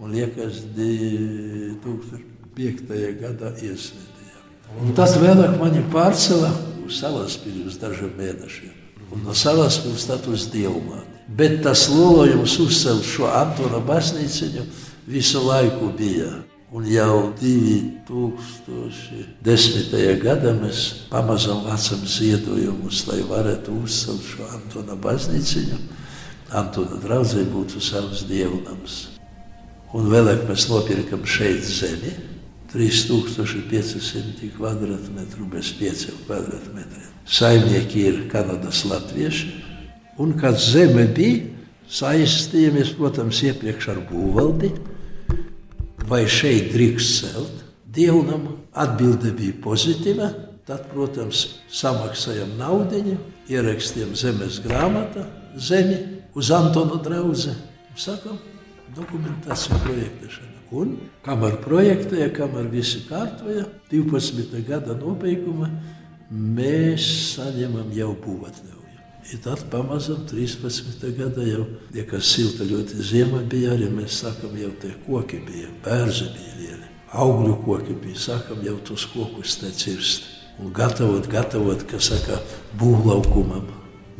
un 0.00 0.10
liekas 0.12 0.54
2005. 0.76 3.12
gadā 3.22 3.48
iesvētījām. 3.56 4.94
Tad 4.98 5.12
vēlāk 5.22 5.52
mani 5.60 5.82
pārcēla 5.92 6.50
uz 6.86 6.94
Salaspili 7.00 7.60
uz 7.66 7.76
dažiem 7.80 8.12
mēnešiem. 8.18 8.74
Un 9.14 9.18
no 9.24 9.32
Salaspils 9.34 10.06
tad 10.08 10.22
uz 10.30 10.42
Dievmāti. 10.52 11.14
Bet 11.38 11.62
tas 11.64 11.88
lolojums 11.90 12.58
uzcelt 12.62 13.04
šo 13.06 13.26
Antona 13.30 13.80
baznīciņu 13.82 14.62
visu 15.10 15.40
laiku 15.42 15.86
bija. 15.96 16.30
Un 16.74 16.82
jau 16.90 17.30
2010. 17.38 20.18
gadā 20.18 20.50
mēs 20.58 21.06
pamazām 21.12 21.60
vācam 21.62 22.00
ziedojumus, 22.02 23.06
lai 23.06 23.22
varētu 23.22 23.70
uzcelt 23.84 24.18
šo 24.26 24.42
Antona 24.50 24.96
baznīciņu. 24.98 25.78
Antona 26.58 26.98
draudzē 27.04 27.46
būtu 27.52 27.78
savs 27.78 28.26
dievnams. 28.26 29.14
Un 29.94 30.10
vēlāk 30.10 30.42
mēs 30.48 30.66
nopirkam 30.72 31.22
šeit 31.22 31.62
zemi. 31.62 32.10
3500 32.72 34.50
km2 34.58 35.46
bez 35.52 35.70
5 35.78 36.26
km2. 36.26 36.82
Saimnieki 37.30 38.10
ir 38.10 38.26
Kanadas 38.32 38.82
latvieši. 38.90 39.46
Un 40.18 40.34
kad 40.34 40.58
zeme 40.58 41.06
bija, 41.14 41.46
saistījāmies, 41.86 42.90
protams, 42.98 43.38
iepriekš 43.46 43.94
ar 43.94 44.02
būvvaldi, 44.10 44.95
vai 46.08 46.24
šeit 46.30 46.72
drīkst 46.74 47.22
celt 47.22 47.62
dievnamu. 47.96 48.56
Atbilde 48.76 49.32
bija 49.36 49.56
pozitīva. 49.64 50.30
Tad, 50.66 50.88
protams, 50.90 51.60
samaksājam 51.70 52.56
naudu, 52.58 53.14
ierakstījām 53.46 54.16
zemes 54.18 54.58
grāmatā, 54.64 55.22
zemi 55.54 56.00
uz 56.34 56.50
Antona 56.50 56.98
draugu. 57.02 57.54
Sakām, 57.96 58.40
dokumentācija 58.96 59.78
projektēšana. 59.84 60.56
Un 60.74 60.96
kamēr 61.22 61.60
projektēja, 61.62 62.32
kamēr 62.34 62.66
visi 62.72 63.04
kārtoja, 63.06 63.68
12. 63.92 64.58
gada 64.66 64.98
nobeigumā 64.98 65.70
mēs 66.30 67.06
saņemam 67.36 67.94
jau 67.94 68.10
būvatļauju. 68.24 68.75
I 69.26 69.38
tad 69.42 69.64
pamazām 69.72 70.20
13. 70.30 71.00
gada 71.18 71.42
jau, 71.42 71.64
ja 71.94 72.04
kas 72.06 72.28
silta 72.30 72.62
ļoti 72.66 73.02
ziema 73.02 73.40
bija, 73.42 73.72
arī 73.74 73.88
mēs 73.90 74.20
sākam 74.22 74.54
jau 74.54 74.70
tie 74.82 74.92
koki 75.06 75.40
bija, 75.48 75.70
bērzi 75.82 76.28
bija 76.36 76.52
lieli, 76.60 76.90
augļu 77.10 77.56
koki 77.64 77.96
bija, 78.04 78.20
sākam 78.28 78.62
jau 78.62 78.76
tos 78.86 79.08
kokus 79.10 79.58
necirst. 79.64 80.30
Un 80.62 80.70
gatavot, 80.72 81.26
gatavot, 81.28 81.82
kas 81.90 82.12
saka, 82.12 82.38
būvlaukumam 82.78 83.66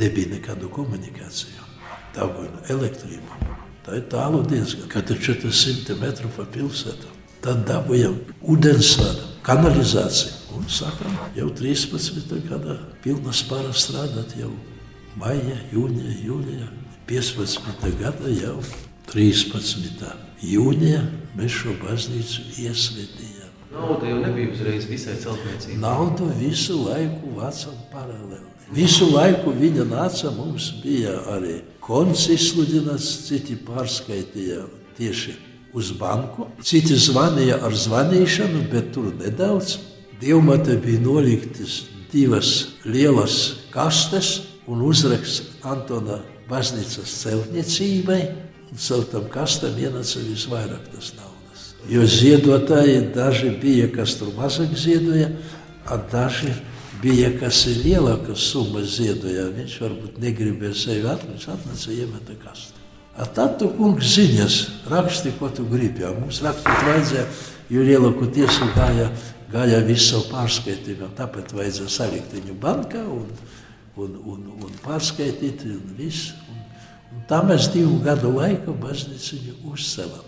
nebija 0.00 0.34
nekādu 0.34 0.68
komunikāciju, 0.74 1.70
dabūju 2.18 2.66
elektrību. 2.74 3.40
Tā 3.86 4.00
ir 4.00 4.06
tālu 4.10 4.42
diezgan, 4.50 4.90
kad 4.90 5.10
ir 5.14 5.22
400 5.22 6.00
metru 6.02 6.28
pa 6.34 6.44
pilsētu. 6.50 7.14
Tad 7.46 7.62
dabūjam 7.68 8.18
ūdensvadu, 8.42 9.30
kanalizāciju. 9.46 10.34
Un 10.56 10.64
sākam 10.72 11.14
jau 11.36 11.50
13. 11.52 12.40
gadā 12.48 12.80
pilna 13.04 13.32
spāra 13.36 13.70
strādāt 13.76 14.34
jau 14.40 14.50
maija, 15.20 15.56
jūnija, 15.72 16.16
jūlijā. 16.26 16.68
15. 17.06 17.86
gada 18.00 18.32
jau 18.34 18.56
13. 19.12 20.02
jūnijā 20.42 21.04
mēs 21.38 21.60
šo 21.60 21.76
baznīcu 21.82 22.46
iesvētījām. 22.64 23.52
Nauda 23.76 24.08
jau 24.10 24.18
nebija 24.22 24.50
uzreiz 24.54 24.88
visai 24.90 25.14
celtniecībai. 25.20 25.78
Naudu 25.82 26.28
visu 26.40 26.78
laiku 26.82 27.34
vācam 27.36 27.76
paralēli. 27.92 28.52
Visu 28.74 29.06
laiku 29.12 29.52
viņa 29.54 29.84
nāca, 29.86 30.32
mums 30.34 30.72
bija 30.82 31.14
arī 31.36 31.60
konts 31.84 32.26
izsludināts, 32.34 33.28
citi 33.28 33.54
pārskaitīja 33.62 34.64
tieši 34.98 35.36
uz 35.76 35.92
banku, 35.94 36.48
citi 36.64 36.96
zvanīja 36.98 37.60
ar 37.62 37.76
zvanīšanu, 37.76 38.64
bet 38.72 38.90
tur 38.96 39.12
nedaudz. 39.20 39.78
Dievmate 40.18 40.78
bija 40.80 41.04
noliktas 41.04 41.84
divas 42.10 42.72
lielas 42.88 43.68
kastes 43.70 44.55
un 44.66 44.82
uzraksts 44.86 45.62
Antona 45.66 46.20
baznīcas 46.50 47.14
celtniecībai, 47.22 48.20
un 48.70 48.82
caur 48.82 49.04
tam 49.10 49.26
kastam 49.32 49.76
ienāca 49.78 50.22
visvairāk 50.26 50.88
tas 50.94 51.12
naudas. 51.18 51.68
Jo 51.90 52.06
ziedotāji 52.06 53.02
daži 53.14 53.52
bija, 53.62 53.90
kas 53.94 54.16
tur 54.20 54.32
mazāk 54.38 54.74
ziedoja, 54.78 55.30
a 55.86 55.98
daži 56.10 56.54
bija 57.02 57.30
kas 57.40 57.64
ir 57.70 57.82
lielākas 57.84 58.48
summas 58.52 58.96
ziedoja. 58.96 59.50
Viņš 59.54 59.76
varbūt 59.82 60.18
negribēja 60.22 60.78
sevi 60.80 61.06
atlikt, 61.10 61.48
atnesa 61.52 61.92
iemeta 61.94 62.36
kastu. 62.42 62.82
A 63.16 63.24
tad 63.24 63.56
tu 63.60 63.70
kungs 63.78 64.10
ziņas, 64.12 64.56
raksti, 64.92 65.32
ko 65.38 65.48
tu 65.48 65.64
gribi. 65.70 66.04
Ja 66.04 66.12
mums 66.16 66.42
rakstīt 66.44 66.82
vajadzēja, 66.88 67.26
jo 67.72 67.84
lielāku 67.86 68.28
tiesu 68.32 68.68
gāja, 68.76 69.08
gāja 69.52 69.80
visu 69.86 70.10
savu 70.10 70.26
pārskaitījumu. 70.34 71.12
Tāpēc 71.16 71.54
vajadzēja 71.56 71.92
salikt 71.92 72.34
viņu 72.36 72.58
bankā 72.60 73.00
un, 73.00 73.30
un, 73.96 74.16
un, 74.24 74.46
un 74.64 74.78
pārskaitīt 74.84 75.66
un 75.70 75.96
viss. 75.98 76.32
Un, 76.52 76.62
un 77.16 77.26
tā 77.30 77.42
mēs 77.46 77.70
divu 77.74 77.98
gadu 78.04 78.32
laiku 78.36 78.76
baznīciņu 78.80 79.60
uzcēlām. 79.72 80.24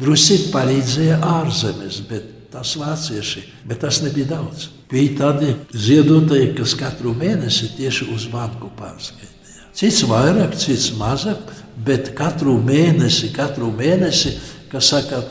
Drusīt 0.00 0.50
palīdzēja 0.54 1.20
ārzemes, 1.26 2.00
bet 2.08 2.36
tas 2.50 2.74
vācieši, 2.78 3.44
bet 3.68 3.82
tas 3.84 4.00
nebija 4.04 4.32
daudz. 4.34 4.68
Bija 4.90 5.16
tādi 5.20 5.52
ziedotāji, 5.70 6.54
kas 6.58 6.74
katru 6.78 7.12
mēnesi 7.14 7.70
tieši 7.76 8.08
uz 8.14 8.26
banku 8.32 8.72
pārskaitīja. 8.78 9.68
Cits 9.76 10.02
vairāk, 10.10 10.56
cits 10.58 10.90
mazāk, 10.98 11.52
bet 11.86 12.10
katru 12.18 12.56
mēnesi, 12.58 13.30
katru 13.34 13.70
mēnesi, 13.76 14.34
kas 14.72 14.90
saka, 14.90 15.22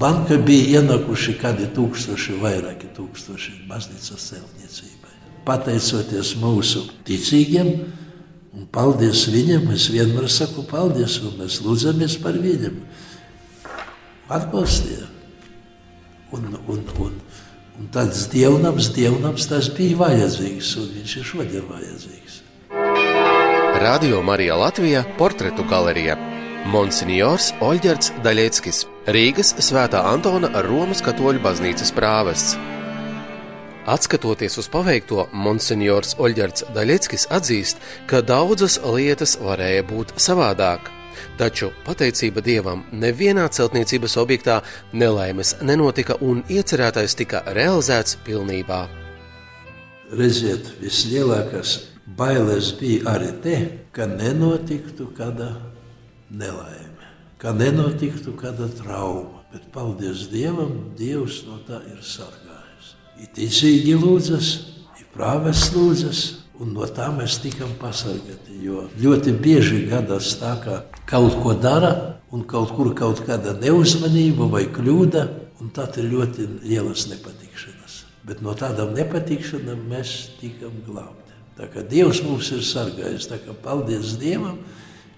banka 0.00 0.36
bija 0.36 0.82
ienākuši 0.82 1.38
kādi 1.40 1.70
tūkstoši, 1.76 2.36
vairāki 2.42 2.92
tūkstoši 2.96 3.62
baznīcas 3.70 4.28
celtniecībai. 4.32 4.55
Pateicoties 5.46 6.34
mūsu 6.42 6.84
ticīgiem, 7.06 7.72
un 8.56 8.68
paldies 8.72 9.26
viņam, 9.30 9.70
es 9.76 9.88
vienmēr 9.94 10.28
saku 10.32 10.66
paldies, 10.66 11.20
un 11.22 11.36
mēs 11.42 11.60
lūdzamies 11.64 12.18
par 12.22 12.38
viņam. 12.42 12.80
Atbalstīja. 14.32 15.06
Un, 16.34 16.50
un, 16.66 16.80
un, 16.98 17.12
Un 17.76 17.90
tāds 17.92 18.22
dievnams, 18.32 18.88
dievnams 18.96 19.50
tas 19.50 19.66
bija 19.76 19.98
vajadzīgs, 20.00 20.70
un 20.80 20.86
viņš 20.94 21.16
ir 21.18 21.26
šodien 21.28 21.66
vajadzīgs. 21.68 22.38
Radio 23.82 24.22
Marija 24.24 24.56
Latvijā 24.56 25.02
portretu 25.18 25.66
galerija 25.68 26.16
Monsignors 26.72 27.50
Oļģerts 27.60 28.14
Daļieckis, 28.24 28.86
Rīgas 29.12 29.52
Svētā 29.60 30.00
Antona 30.08 30.48
Romas 30.64 31.04
katoļu 31.04 31.44
baznīcas 31.44 31.92
prāvests. 31.92 32.56
Atskatoties 33.86 34.58
uz 34.58 34.66
paveikto, 34.66 35.28
Monsignors 35.30 36.16
Oļģerts 36.18 36.64
Daļeckis 36.74 37.28
atzīst, 37.30 37.78
ka 38.10 38.18
daudzas 38.18 38.80
lietas 38.82 39.36
varēja 39.38 39.84
būt 39.86 40.16
savādāk. 40.18 40.90
Taču 41.38 41.68
pateicība 41.86 42.42
Dievam 42.42 42.82
nevienā 42.90 43.46
celtniecības 43.46 44.16
objektā 44.18 44.56
nelaimes 44.92 45.54
nenotika 45.62 46.16
un 46.20 46.42
iecerētais 46.50 47.14
tika 47.14 47.44
realizēts 47.54 48.18
pilnībā. 48.26 48.80
Redziet, 50.18 50.72
vislielākās 50.82 51.76
bailes 52.18 52.72
bija 52.80 53.14
arī 53.14 53.30
te, 53.44 53.56
ka 53.94 54.08
nenotiktu 54.10 55.12
kāda 55.14 55.52
nelaime, 56.30 57.12
ka 57.38 57.54
nenotiktu 57.54 58.34
kāda 58.34 58.66
trauma. 58.82 59.44
Bet 59.54 59.70
paldies 59.72 60.26
Dievam, 60.34 60.90
Dievs 60.98 61.44
no 61.46 61.60
tā 61.68 61.78
ir 61.86 62.02
sargājis. 62.02 62.45
Ir 63.16 63.30
ticīgi 63.32 63.94
lūdzas, 63.96 64.48
ir 65.00 65.06
prāves 65.14 65.70
lūdzas, 65.72 66.22
un 66.60 66.74
no 66.76 66.84
tā 66.88 67.08
mēs 67.14 67.38
tikam 67.40 67.72
pasargāti. 67.80 68.58
Jo 68.60 68.86
ļoti 69.00 69.32
bieži 69.40 69.86
gadās 69.88 70.34
tā, 70.40 70.52
ka 70.60 70.82
kaut 71.08 71.38
ko 71.40 71.54
dara, 71.56 72.20
un 72.32 72.44
kaut 72.48 72.74
kur 72.76 72.92
kaut 72.96 73.22
kāda 73.24 73.54
neuzmanība 73.60 74.50
vai 74.52 74.66
kļūda, 74.72 75.24
un 75.62 75.72
tad 75.72 75.96
ir 76.00 76.10
ļoti 76.12 76.48
lielas 76.66 77.06
nepatikšanas. 77.12 78.02
Bet 78.28 78.42
no 78.44 78.52
tādām 78.58 78.92
nepatikšanām 78.96 79.86
mēs 79.88 80.16
tikam 80.42 80.76
glābti. 80.84 81.32
Tā 81.56 81.70
kā 81.72 81.80
Dievs 81.88 82.20
mums 82.26 82.50
ir 82.52 82.60
sargājis, 82.66 83.30
tā 83.30 83.40
kā 83.40 83.56
paldies 83.64 84.18
Dievam! 84.20 84.58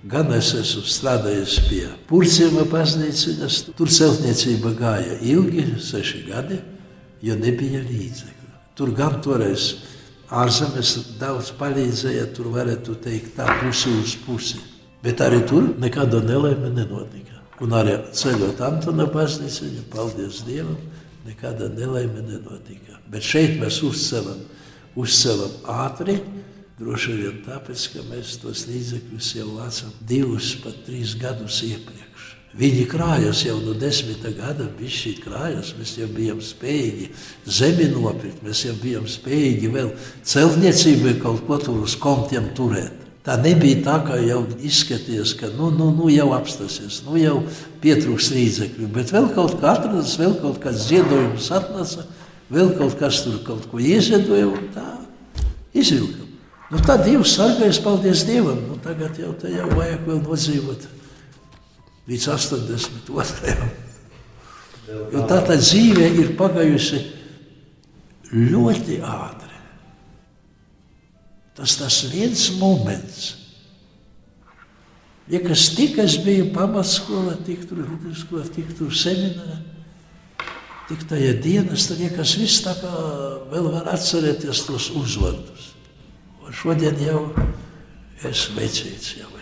Gan 0.06 0.30
es 0.30 0.52
esmu 0.54 0.84
strādājis 0.86 1.56
pie 1.66 1.82
Purcēma 2.06 2.62
baznīcas, 2.70 3.64
tur 3.74 3.90
celtniecība 3.90 4.70
gāja 4.78 5.16
ilgi, 5.26 5.64
seši 5.82 6.20
gadi 6.28 6.60
jo 7.22 7.36
nebija 7.38 7.82
līdzekļu. 7.84 8.50
Tur 8.78 8.92
gan 8.96 9.18
toreiz 9.24 9.72
ārzemes 10.30 10.94
daudz 11.20 11.52
palīdzēja, 11.58 12.28
tur 12.36 12.50
varētu 12.54 12.98
teikt 13.02 13.36
tā 13.38 13.48
pusi 13.62 13.92
uz 13.98 14.14
pusi. 14.26 14.60
Bet 15.02 15.22
arī 15.22 15.40
tur 15.46 15.72
nekāda 15.78 16.20
nelaime 16.24 16.70
nenotika. 16.74 17.38
Un 17.62 17.74
arī 17.74 17.96
ceļot 18.14 18.60
Antona 18.62 19.06
baznīciņu, 19.10 19.88
paldies 19.90 20.44
Dievam, 20.46 20.78
nekāda 21.26 21.70
nelaime 21.74 22.22
nenotika. 22.22 22.98
Bet 23.10 23.26
šeit 23.26 23.56
mēs 23.58 23.80
uzcelam, 23.86 24.42
uzcelam 24.98 25.54
ātri, 25.86 26.18
droši 26.78 27.16
vien 27.18 27.40
tāpēc, 27.46 27.86
ka 27.94 28.04
mēs 28.10 28.36
tos 28.42 28.66
līdzekļus 28.70 29.32
jau 29.40 29.48
vācam 29.56 29.94
divus, 30.06 30.52
pat 30.62 30.84
trīs 30.86 31.16
gadus 31.18 31.62
iepriekš. 31.66 32.07
Viņi 32.56 32.86
krājas 32.88 33.42
jau 33.44 33.58
no 33.60 33.74
desmita 33.76 34.30
gada, 34.32 34.64
bija 34.78 34.90
šī 34.90 35.12
krājas. 35.20 35.74
Mēs 35.76 35.98
jau 35.98 36.08
bijām 36.08 36.40
spējīgi 36.42 37.10
zemi 37.44 37.90
nopirkt, 37.92 38.40
mēs 38.46 38.64
jau 38.64 38.72
bijām 38.80 39.04
spējīgi 39.10 39.68
vēl 39.74 39.90
celtniecībai 40.26 41.18
kaut 41.20 41.44
ko 41.46 41.60
tur 41.60 41.82
uz 41.84 41.98
kontiem 42.00 42.48
turēt. 42.56 43.04
Tā 43.28 43.36
nebija 43.36 43.82
tā, 43.84 43.98
kā 44.06 44.16
jau 44.24 44.40
izskatījās, 44.64 45.34
ka 45.36 45.50
nu, 45.52 45.68
nu, 45.74 45.90
nu 45.92 46.08
jau 46.08 46.30
apstāsies, 46.32 47.02
nu 47.04 47.18
jau 47.20 47.42
pietrūks 47.82 48.30
līdzekļu, 48.32 48.88
bet 48.94 49.12
vēl 49.12 49.28
kaut 49.36 49.58
kā 49.60 49.74
atradas, 49.74 50.16
vēl 50.16 50.38
kaut 50.40 50.62
kāds 50.62 50.86
ziedojums 50.88 51.50
atnesa, 51.52 52.06
vēl 52.48 52.72
kaut 52.78 52.96
kas 52.96 53.20
tur 53.26 53.42
kaut 53.44 53.68
ko 53.68 53.82
ieziedoja 53.84 54.48
un 54.48 54.70
tā 54.72 54.86
izvilkam. 55.76 56.24
Nu, 56.72 56.80
tā 56.80 56.96
Dievs 57.04 57.36
sargājas, 57.36 57.82
paldies 57.84 58.24
Dievam, 58.28 58.64
nu, 58.70 58.80
tagad 58.84 59.20
jau 59.20 59.34
te 59.36 59.52
jau 59.52 59.68
vajag 59.76 60.08
vēl 60.08 60.24
nodzīvot 60.24 60.88
līdz 62.08 62.28
82. 62.32 63.56
Jo 65.12 65.24
tā 65.28 65.42
tā 65.44 65.58
dzīve 65.60 66.06
ir 66.16 66.32
pagājusi 66.38 67.02
ļoti 68.32 69.02
ātri. 69.04 69.58
Tas 71.58 71.74
tas 71.76 71.98
viens 72.12 72.46
moments. 72.56 73.34
Ja 75.28 75.42
kas 75.44 75.66
tik 75.76 75.98
es 76.00 76.16
biju 76.24 76.48
pamatskolā, 76.54 77.34
tik 77.44 77.66
tur 77.68 77.82
vidusskolā, 77.84 78.46
tik 78.54 78.70
tur 78.78 78.94
seminārā, 78.96 79.58
tik 80.88 81.02
tajā 81.10 81.34
dienas, 81.44 81.84
tad 81.90 82.00
liekas 82.00 82.32
viss 82.40 82.64
tā 82.64 82.72
kā 82.80 82.92
vēl 83.52 83.68
var 83.74 83.90
atcerēties 83.92 84.64
tos 84.70 84.88
uzvardus. 84.96 85.74
Un 86.46 86.56
šodien 86.56 86.96
jau 87.04 87.26
es 88.24 88.48
vecīts 88.56 89.18
jau. 89.18 89.37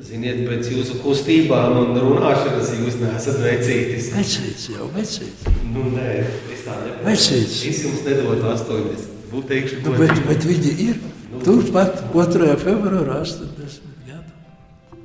Ziniet, 0.00 0.38
pēc 0.48 0.70
jūsu 0.72 0.94
kustībām 1.02 1.74
un 1.76 1.98
runāšanas 2.00 2.70
jūs 2.78 2.94
neesat 2.96 3.40
vecītis. 3.42 4.06
Vecītis 4.16 4.70
jau, 4.72 4.86
vecītis. 4.94 5.58
Nu, 5.68 5.84
nē, 5.92 6.14
es 6.54 6.62
tā 6.64 6.78
nepatīšu. 6.78 7.04
Vecītis. 7.10 7.58
Es 7.68 7.82
jums 7.84 8.06
nedotu 8.06 8.46
80. 8.48 9.10
Būtu 9.32 9.48
teikšu, 9.50 9.82
nu, 9.84 9.92
bet, 10.00 10.14
bet 10.30 10.46
viņi 10.48 10.72
ir. 10.86 10.96
Nu. 11.28 11.42
Turpat 11.44 12.00
2. 12.14 12.54
februārā 12.62 13.18
80 13.20 14.08
gadu. 14.08 14.98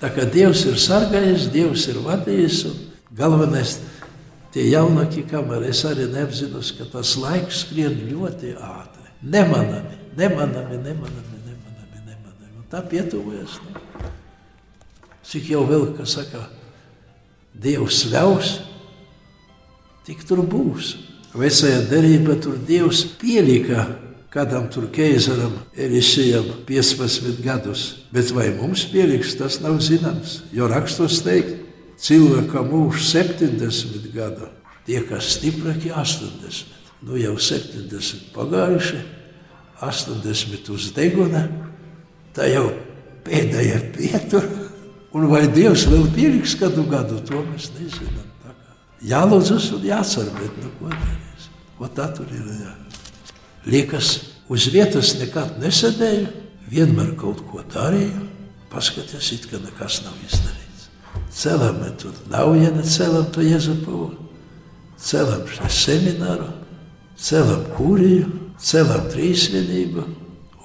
Tā 0.00 0.12
kā 0.16 0.24
Dievs 0.32 0.64
ir 0.72 0.80
sargājis, 0.80 1.50
Dievs 1.52 1.84
ir 1.92 2.00
vadījis 2.04 2.64
un 2.70 2.82
galvenais 3.18 3.76
tie 4.56 4.70
jaunākie 4.70 5.26
kameri. 5.28 5.68
Es 5.72 5.84
arī 5.88 6.08
neapzinos, 6.14 6.72
ka 6.80 6.88
tas 6.96 7.12
laiks 7.20 7.66
skrien 7.66 8.00
ļoti 8.08 8.56
ātri. 8.56 9.12
Nemanami, 9.20 10.00
nemanami, 10.16 10.80
nemanami, 10.80 10.80
nemanami, 10.88 11.38
tā 12.70 12.82
pietuvojas. 12.84 13.58
Ne? 13.64 14.12
Cik 15.28 15.50
jau 15.52 15.64
vēl, 15.68 15.90
kas 15.98 16.16
saka, 16.18 16.46
Dievs 17.58 18.04
ļaus, 18.12 18.58
tik 20.06 20.20
tur 20.28 20.44
būs. 20.46 20.94
Vecajā 21.34 21.80
derībā 21.90 22.38
tur 22.40 22.54
Dievs 22.68 23.02
pielika 23.18 23.86
kādam 24.32 24.68
tur 24.70 24.86
keizaram, 24.92 25.56
Elisijam 25.76 26.46
15 26.68 27.42
gadus. 27.42 28.04
Bet 28.12 28.30
vai 28.36 28.50
mums 28.54 28.84
pieliks, 28.92 29.34
tas 29.38 29.58
nav 29.64 29.80
zināms. 29.84 30.42
Jo 30.52 30.68
rakstos 30.70 31.22
teikt, 31.24 31.56
cilvēkam 32.00 32.68
mūžs 32.72 33.10
70 33.16 34.10
gadu, 34.14 34.50
tie, 34.86 35.00
kas 35.08 35.32
stiprāki 35.36 35.92
80. 35.94 36.76
Nu 37.08 37.18
jau 37.18 37.36
70 37.38 38.30
pagājuši, 38.34 39.02
80 39.84 40.70
uz 40.74 40.90
deguna, 40.96 41.46
tā 42.38 42.48
jau 42.52 42.70
pēdējā 43.26 43.82
pietura. 43.96 44.66
Un 45.16 45.26
vai 45.30 45.46
Dievs 45.50 45.86
vēl 45.88 46.06
pieliks 46.14 46.54
kādu 46.60 46.84
gadu, 46.88 47.18
to 47.26 47.40
mēs 47.48 47.72
nezinām. 47.74 48.26
Jālūdzas 49.08 49.70
un 49.76 49.84
jācer, 49.86 50.26
bet 50.36 50.56
nu, 50.58 50.70
ko 50.80 50.90
darīs? 50.90 51.48
Ko 51.78 51.88
tā 51.94 52.08
tur 52.14 52.28
ir? 52.34 52.46
Jā. 52.60 52.74
Liekas, 53.70 54.10
uz 54.50 54.66
vietas 54.74 55.14
nekad 55.20 55.58
nesēdēju, 55.62 56.26
vienmēr 56.68 57.12
kaut 57.20 57.44
ko 57.48 57.62
darīju, 57.72 58.26
paskaties, 58.72 59.32
it 59.36 59.46
kā 59.50 59.60
nekas 59.62 60.02
nav 60.04 60.16
izdarīts. 60.26 60.88
Celam 61.32 61.78
tur 62.00 62.16
Naujienu, 62.32 62.82
celam 62.82 63.28
to 63.32 63.44
Jezupovu, 63.44 64.10
celam 64.98 65.46
šo 65.46 65.70
semināru, 65.72 66.50
celam 67.16 67.68
kūriju, 67.76 68.32
celam 68.58 69.06
trīsvienību, 69.12 70.08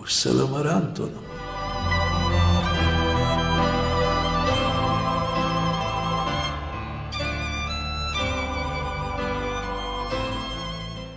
uzcelam 0.02 0.58
ar 0.58 0.74
Antonu. 0.80 1.33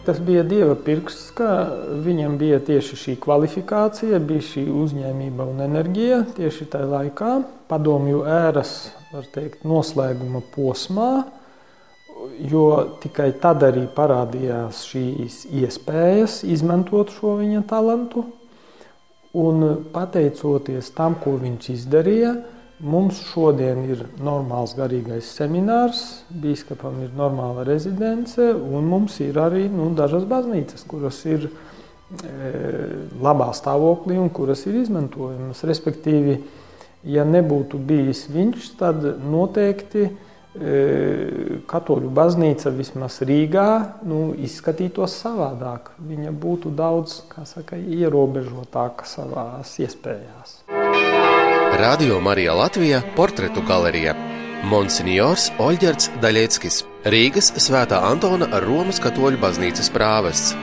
Tas 0.06 0.20
bija 0.22 0.44
Dieva 0.46 0.76
pirksts, 0.78 1.32
ka 1.34 1.48
viņam 2.04 2.36
bija 2.38 2.60
tieši 2.62 2.96
šī 3.00 3.14
kvalifikācija, 3.24 4.20
bija 4.22 4.44
šī 4.52 4.62
uzņēmība 4.70 5.46
un 5.50 5.64
enerģija 5.64 6.20
tieši 6.36 6.68
tajā 6.70 6.86
laikā, 6.92 7.30
padomju 7.66 8.20
ēras 8.30 8.76
teikt, 9.34 9.64
noslēguma 9.66 10.44
posmā, 10.54 11.10
jo 12.38 12.68
tikai 13.02 13.32
tad 13.42 13.66
arī 13.66 13.88
parādījās 13.96 14.84
šīs 14.92 15.40
iespējas 15.50 16.44
izmantot 16.54 17.10
šo 17.16 17.34
viņa 17.40 17.66
talantu. 17.66 18.28
Un 19.36 19.66
pateicoties 19.92 20.94
tam, 20.94 21.18
ko 21.18 21.34
viņš 21.42 21.72
izdarīja, 21.74 22.36
Mums 22.76 23.22
šodien 23.30 23.86
ir 23.88 24.02
normāls 24.20 24.74
garīgais 24.76 25.30
seminārs, 25.38 26.00
biskupam 26.28 26.98
ir 27.06 27.14
normāla 27.16 27.64
rezidence, 27.64 28.50
un 28.52 28.84
mums 28.84 29.16
ir 29.24 29.38
arī 29.40 29.62
nu, 29.72 29.88
dažas 29.96 30.26
baznīcas, 30.28 30.84
kuras 30.84 31.22
ir 31.24 31.46
e, 31.48 31.52
labā 33.16 33.48
stāvoklī 33.56 34.18
un 34.20 34.28
kuras 34.28 34.66
ir 34.68 34.76
izmantojamas. 34.82 35.64
Respektīvi, 35.64 36.36
ja 37.08 37.24
nebūtu 37.24 37.80
bijis 37.80 38.26
viņš, 38.34 38.68
tad 38.76 39.08
noteikti 39.24 40.04
e, 40.04 40.12
katoļu 41.72 42.12
baznīca 42.12 42.74
vismaz 42.76 43.22
Rīgā 43.24 43.70
nu, 44.04 44.34
izskatītos 44.36 45.16
savādāk. 45.24 45.94
Viņa 45.96 46.36
būtu 46.44 46.76
daudz 46.76 47.22
saka, 47.40 47.80
ierobežotāka 47.80 49.08
savās 49.08 49.78
iespējās. 49.80 50.60
Radio 51.78 52.20
Marija 52.20 52.54
Latvija 52.54 53.02
portretu 53.16 53.60
galerija 53.68 54.14
Monsignors 54.64 55.50
Oļģerts 55.60 56.08
Daļeckis, 56.22 56.78
Rīgas 57.04 57.50
Svētā 57.60 57.98
Antona 58.08 58.48
Romas 58.64 58.96
katoļu 59.04 59.36
baznīcas 59.42 59.92
prāvests. 59.92 60.54